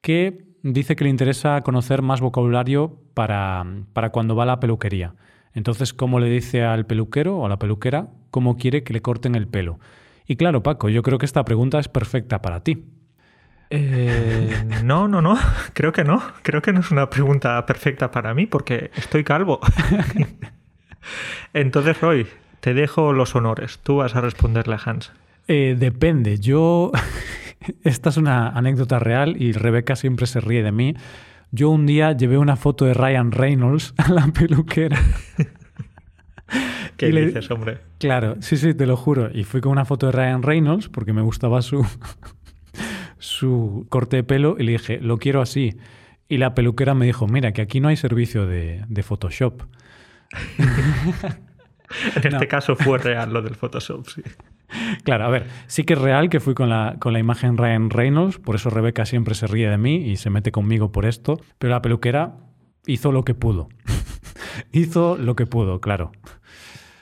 que 0.00 0.44
dice 0.64 0.96
que 0.96 1.04
le 1.04 1.10
interesa 1.10 1.60
conocer 1.62 2.02
más 2.02 2.20
vocabulario 2.20 2.98
para, 3.14 3.64
para 3.92 4.10
cuando 4.10 4.34
va 4.34 4.42
a 4.42 4.46
la 4.46 4.58
peluquería. 4.58 5.14
Entonces, 5.54 5.92
¿cómo 5.92 6.20
le 6.20 6.28
dice 6.28 6.62
al 6.62 6.86
peluquero 6.86 7.38
o 7.38 7.46
a 7.46 7.48
la 7.48 7.58
peluquera 7.58 8.08
cómo 8.30 8.56
quiere 8.56 8.84
que 8.84 8.92
le 8.92 9.02
corten 9.02 9.34
el 9.34 9.46
pelo? 9.46 9.78
Y 10.26 10.36
claro, 10.36 10.62
Paco, 10.62 10.88
yo 10.88 11.02
creo 11.02 11.18
que 11.18 11.26
esta 11.26 11.44
pregunta 11.44 11.78
es 11.78 11.88
perfecta 11.88 12.40
para 12.40 12.62
ti. 12.62 12.86
Eh, 13.70 14.64
no, 14.84 15.08
no, 15.08 15.22
no, 15.22 15.38
creo 15.74 15.92
que 15.92 16.04
no. 16.04 16.22
Creo 16.42 16.62
que 16.62 16.72
no 16.72 16.80
es 16.80 16.90
una 16.90 17.08
pregunta 17.10 17.64
perfecta 17.66 18.10
para 18.10 18.34
mí 18.34 18.46
porque 18.46 18.90
estoy 18.96 19.24
calvo. 19.24 19.60
Entonces, 21.52 22.00
Roy, 22.00 22.26
te 22.60 22.74
dejo 22.74 23.12
los 23.12 23.34
honores. 23.34 23.80
Tú 23.82 23.96
vas 23.96 24.14
a 24.14 24.20
responderle 24.20 24.76
a 24.76 24.80
Hans. 24.84 25.12
Eh, 25.48 25.76
depende. 25.78 26.38
Yo. 26.38 26.92
Esta 27.84 28.10
es 28.10 28.16
una 28.16 28.48
anécdota 28.48 28.98
real 28.98 29.40
y 29.40 29.52
Rebeca 29.52 29.94
siempre 29.94 30.26
se 30.26 30.40
ríe 30.40 30.64
de 30.64 30.72
mí 30.72 30.96
yo 31.52 31.68
un 31.68 31.86
día 31.86 32.12
llevé 32.12 32.38
una 32.38 32.56
foto 32.56 32.86
de 32.86 32.94
Ryan 32.94 33.30
Reynolds 33.30 33.94
a 33.98 34.10
la 34.10 34.26
peluquera. 34.26 34.98
¿Qué 36.96 37.12
le... 37.12 37.26
dices, 37.26 37.50
hombre? 37.50 37.80
Claro, 37.98 38.36
sí, 38.40 38.56
sí, 38.56 38.74
te 38.74 38.86
lo 38.86 38.96
juro. 38.96 39.30
Y 39.32 39.44
fui 39.44 39.60
con 39.60 39.72
una 39.72 39.84
foto 39.84 40.06
de 40.06 40.12
Ryan 40.12 40.42
Reynolds 40.42 40.88
porque 40.88 41.12
me 41.12 41.22
gustaba 41.22 41.62
su, 41.62 41.86
su 43.18 43.86
corte 43.90 44.16
de 44.16 44.24
pelo 44.24 44.56
y 44.58 44.64
le 44.64 44.72
dije, 44.72 44.98
lo 45.00 45.18
quiero 45.18 45.40
así. 45.40 45.76
Y 46.28 46.38
la 46.38 46.54
peluquera 46.54 46.94
me 46.94 47.04
dijo, 47.04 47.26
mira, 47.26 47.52
que 47.52 47.60
aquí 47.60 47.80
no 47.80 47.88
hay 47.88 47.96
servicio 47.96 48.46
de, 48.46 48.84
de 48.88 49.02
Photoshop. 49.02 49.62
en 52.16 52.32
este 52.32 52.48
caso 52.48 52.74
fue 52.74 52.96
real 52.98 53.32
lo 53.32 53.42
del 53.42 53.54
Photoshop, 53.54 54.06
sí. 54.08 54.22
Claro, 55.04 55.24
a 55.24 55.28
ver, 55.28 55.46
sí 55.66 55.84
que 55.84 55.94
es 55.94 56.00
real 56.00 56.28
que 56.28 56.40
fui 56.40 56.54
con 56.54 56.68
la, 56.68 56.96
con 56.98 57.12
la 57.12 57.18
imagen 57.18 57.56
Ryan 57.56 57.90
Reynolds, 57.90 58.38
por 58.38 58.54
eso 58.54 58.70
Rebeca 58.70 59.06
siempre 59.06 59.34
se 59.34 59.46
ríe 59.46 59.68
de 59.68 59.78
mí 59.78 59.96
y 59.96 60.16
se 60.16 60.30
mete 60.30 60.52
conmigo 60.52 60.92
por 60.92 61.06
esto, 61.06 61.40
pero 61.58 61.72
la 61.72 61.82
peluquera 61.82 62.36
hizo 62.86 63.12
lo 63.12 63.24
que 63.24 63.34
pudo. 63.34 63.68
hizo 64.72 65.16
lo 65.16 65.36
que 65.36 65.46
pudo, 65.46 65.80
claro. 65.80 66.12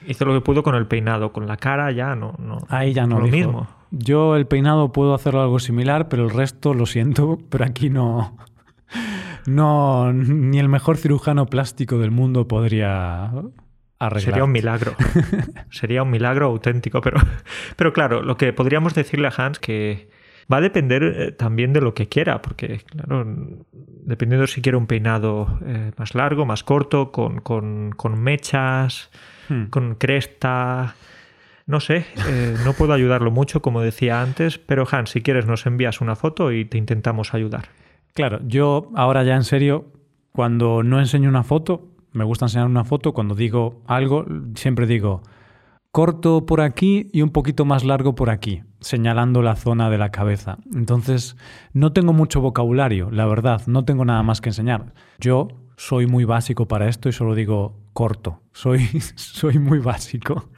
Hizo 0.07 0.25
lo 0.25 0.33
que 0.35 0.41
pudo 0.41 0.63
con 0.63 0.75
el 0.75 0.87
peinado, 0.87 1.33
con 1.33 1.47
la 1.47 1.57
cara 1.57 1.91
ya 1.93 2.15
no. 2.15 2.35
no 2.39 2.59
Ahí 2.69 2.95
ya 2.95 3.07
no. 3.07 3.21
Lo 3.21 3.27
mismo. 3.27 3.69
Yo 3.91 4.37
el 4.37 4.47
peinado 4.47 4.93
puedo 4.93 5.15
hacerlo 5.15 5.43
algo 5.43 5.59
similar, 5.59 6.09
pero 6.09 6.25
el 6.25 6.31
resto 6.31 6.75
lo 6.75 6.87
siento, 6.87 7.39
pero 7.51 7.65
aquí 7.65 7.91
no. 7.91 8.37
No, 9.47 10.13
ni 10.13 10.59
el 10.59 10.69
mejor 10.69 10.97
cirujano 10.97 11.47
plástico 11.47 11.99
del 11.99 12.11
mundo 12.11 12.47
podría 12.47 13.33
Sería 14.19 14.45
un 14.45 14.53
milagro. 14.53 14.95
Sería 15.71 16.03
un 16.03 16.11
milagro 16.11 16.47
auténtico, 16.47 17.01
pero, 17.01 17.21
pero 17.77 17.93
claro, 17.93 18.23
lo 18.23 18.37
que 18.37 18.53
podríamos 18.53 18.95
decirle 18.95 19.29
a 19.29 19.33
Hans 19.37 19.59
que 19.59 20.09
va 20.51 20.57
a 20.57 20.61
depender 20.61 21.03
eh, 21.03 21.33
también 21.33 21.73
de 21.73 21.81
lo 21.81 21.95
que 21.95 22.09
quiera, 22.09 22.43
porque 22.43 22.81
claro, 22.87 23.25
dependiendo 23.73 24.47
si 24.47 24.63
quiere 24.63 24.77
un 24.77 24.87
peinado 24.87 25.59
eh, 25.67 25.93
más 25.97 26.15
largo, 26.15 26.47
más 26.47 26.65
corto, 26.65 27.13
con, 27.13 27.41
con, 27.41 28.23
mechas, 28.23 29.11
hmm. 29.49 29.65
con 29.65 29.95
cresta. 29.95 30.97
No 31.67 31.79
sé, 31.79 32.07
eh, 32.27 32.57
no 32.65 32.73
puedo 32.73 32.93
ayudarlo 32.93 33.31
mucho, 33.31 33.63
como 33.63 33.81
decía 33.81 34.23
antes, 34.23 34.59
pero 34.59 34.89
Hans, 34.91 35.11
si 35.11 35.21
quieres 35.21 35.47
nos 35.47 35.67
envías 35.67 36.01
una 36.01 36.17
foto 36.17 36.51
y 36.51 36.65
te 36.65 36.79
intentamos 36.79 37.33
ayudar. 37.33 37.69
Claro, 38.15 38.41
yo 38.45 38.91
ahora 38.97 39.23
ya 39.23 39.37
en 39.37 39.45
serio, 39.45 39.87
cuando 40.33 40.83
no 40.83 40.99
enseño 40.99 41.29
una 41.29 41.45
foto, 41.45 41.90
me 42.13 42.25
gusta 42.25 42.47
enseñar 42.47 42.67
una 42.67 42.85
foto, 42.85 43.13
cuando 43.13 43.35
digo 43.35 43.83
algo, 43.87 44.25
siempre 44.55 44.87
digo, 44.87 45.23
corto 45.93 46.47
por 46.47 46.61
aquí 46.61 47.09
y 47.13 47.23
un 47.23 47.31
poquito 47.31 47.65
más 47.65 47.85
largo 47.85 48.15
por 48.15 48.31
aquí, 48.31 48.63
señalando 48.81 49.43
la 49.43 49.57
zona 49.57 49.91
de 49.91 49.99
la 49.99 50.11
cabeza. 50.11 50.59
Entonces, 50.75 51.37
no 51.73 51.93
tengo 51.93 52.13
mucho 52.13 52.41
vocabulario, 52.41 53.11
la 53.11 53.27
verdad, 53.27 53.63
no 53.67 53.85
tengo 53.85 54.05
nada 54.05 54.23
más 54.23 54.41
que 54.41 54.51
enseñar. 54.51 54.93
Yo 55.19 55.49
soy 55.77 56.07
muy 56.07 56.25
básico 56.25 56.69
para 56.69 56.89
esto 56.89 57.09
y 57.09 57.13
solo 57.13 57.35
digo 57.35 57.79
corto. 57.93 58.43
Soy, 58.53 58.81
soy 59.15 59.59
muy 59.59 59.79
básico. 59.79 60.51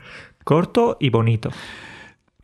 Corto 0.44 0.96
y 0.98 1.10
bonito. 1.10 1.50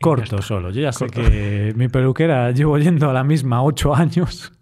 Corto 0.01 0.41
solo. 0.41 0.71
Yo 0.71 0.81
ya 0.81 0.93
sé 0.93 1.07
que 1.07 1.73
mi 1.75 1.89
peluquera 1.89 2.51
llevo 2.51 2.77
yendo 2.77 3.09
a 3.09 3.13
la 3.13 3.25
misma 3.25 3.61
ocho 3.63 3.93
años. 3.93 4.53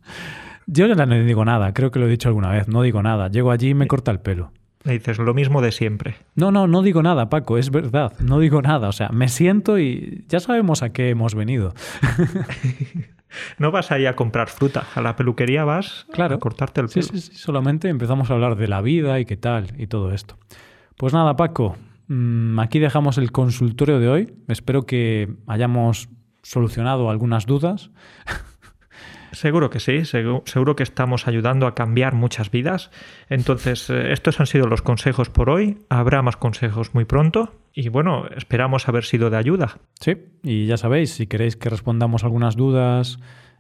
Yo 0.69 0.85
ya 0.85 1.05
no 1.05 1.15
digo 1.23 1.45
nada, 1.45 1.73
creo 1.73 1.91
que 1.91 1.99
lo 1.99 2.07
he 2.07 2.09
dicho 2.09 2.27
alguna 2.27 2.49
vez, 2.49 2.67
no 2.67 2.81
digo 2.81 3.01
nada. 3.01 3.29
Llego 3.29 3.51
allí 3.51 3.69
y 3.69 3.73
me 3.73 3.87
corta 3.87 4.11
el 4.11 4.19
pelo. 4.19 4.51
Le 4.83 4.93
dices 4.93 5.17
lo 5.17 5.33
mismo 5.33 5.61
de 5.61 5.71
siempre. 5.71 6.15
No, 6.35 6.51
no, 6.51 6.67
no 6.67 6.81
digo 6.81 7.01
nada, 7.01 7.29
Paco, 7.29 7.57
es 7.57 7.71
verdad, 7.71 8.13
no 8.19 8.39
digo 8.39 8.61
nada. 8.61 8.89
O 8.89 8.91
sea, 8.91 9.09
me 9.09 9.29
siento 9.29 9.79
y 9.79 10.25
ya 10.27 10.41
sabemos 10.41 10.83
a 10.83 10.89
qué 10.89 11.09
hemos 11.09 11.35
venido. 11.35 11.73
no 13.57 13.71
vas 13.71 13.91
ahí 13.91 14.05
a 14.05 14.15
comprar 14.15 14.49
fruta, 14.49 14.83
a 14.93 15.01
la 15.01 15.15
peluquería 15.15 15.63
vas 15.63 16.05
claro. 16.11 16.35
a 16.35 16.39
cortarte 16.39 16.81
el 16.81 16.87
pelo. 16.89 17.01
Sí, 17.01 17.19
sí, 17.19 17.31
sí, 17.31 17.37
solamente 17.37 17.87
empezamos 17.87 18.29
a 18.29 18.33
hablar 18.33 18.57
de 18.57 18.67
la 18.67 18.81
vida 18.81 19.19
y 19.21 19.25
qué 19.25 19.37
tal 19.37 19.73
y 19.77 19.87
todo 19.87 20.11
esto. 20.11 20.37
Pues 20.97 21.13
nada, 21.13 21.37
Paco, 21.37 21.77
mm, 22.07 22.59
aquí 22.59 22.79
dejamos 22.79 23.17
el 23.17 23.31
consultorio 23.31 23.99
de 23.99 24.09
hoy. 24.09 24.33
Espero 24.47 24.85
que 24.85 25.33
hayamos 25.47 26.09
solucionado 26.43 27.09
algunas 27.09 27.45
dudas. 27.45 27.89
Seguro 29.37 29.69
que 29.69 29.79
sí, 29.79 30.03
seguro, 30.03 30.75
que 30.75 30.81
estamos 30.81 31.27
ayudando 31.27 31.67
a 31.67 31.75
cambiar 31.75 32.15
muchas 32.15 32.49
vidas. 32.49 32.89
Entonces, 33.29 33.87
eh, 33.91 34.11
estos 34.11 34.39
han 34.39 34.47
sido 34.47 34.65
los 34.65 34.81
consejos 34.81 35.29
por 35.29 35.51
hoy. 35.51 35.77
Habrá 35.89 36.23
más 36.23 36.37
consejos 36.37 36.95
muy 36.95 37.05
pronto 37.05 37.53
y 37.71 37.89
bueno, 37.89 38.25
esperamos 38.35 38.87
haber 38.87 39.03
sido 39.03 39.29
de 39.29 39.37
ayuda. 39.37 39.77
Sí, 39.99 40.15
y 40.41 40.65
ya 40.65 40.77
sabéis, 40.77 41.11
si 41.11 41.27
queréis 41.27 41.55
que 41.55 41.69
respondamos 41.69 42.23
algunas 42.23 42.55
dudas 42.55 43.19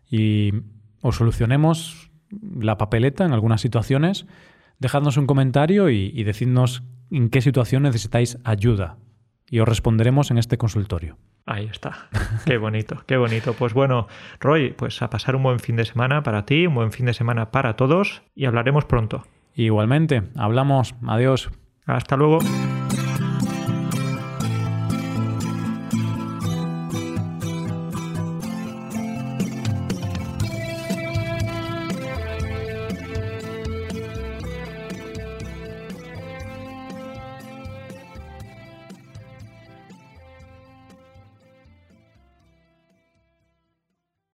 y 0.09 0.51
os 1.03 1.17
solucionemos 1.17 2.09
la 2.59 2.79
papeleta 2.79 3.23
en 3.23 3.33
algunas 3.33 3.61
situaciones, 3.61 4.25
dejadnos 4.79 5.17
un 5.17 5.27
comentario 5.27 5.91
y, 5.91 6.11
y 6.11 6.23
decidnos 6.23 6.81
en 7.11 7.29
qué 7.29 7.41
situación 7.41 7.83
necesitáis 7.83 8.39
ayuda 8.43 8.97
y 9.47 9.59
os 9.59 9.69
responderemos 9.69 10.31
en 10.31 10.39
este 10.39 10.57
consultorio. 10.57 11.19
Ahí 11.47 11.69
está. 11.71 12.09
Qué 12.45 12.57
bonito, 12.57 13.01
qué 13.07 13.15
bonito. 13.15 13.53
Pues 13.53 13.73
bueno, 13.73 14.07
Roy, 14.41 14.71
pues 14.71 15.01
a 15.01 15.09
pasar 15.09 15.35
un 15.35 15.43
buen 15.43 15.59
fin 15.59 15.77
de 15.77 15.85
semana 15.85 16.21
para 16.21 16.45
ti, 16.45 16.67
un 16.67 16.75
buen 16.75 16.91
fin 16.91 17.05
de 17.05 17.13
semana 17.13 17.51
para 17.51 17.77
todos 17.77 18.21
y 18.35 18.45
hablaremos 18.45 18.83
pronto. 18.85 19.25
Igualmente, 19.55 20.23
hablamos. 20.35 20.93
Adiós. 21.07 21.49
Hasta 21.85 22.17
luego. 22.17 22.39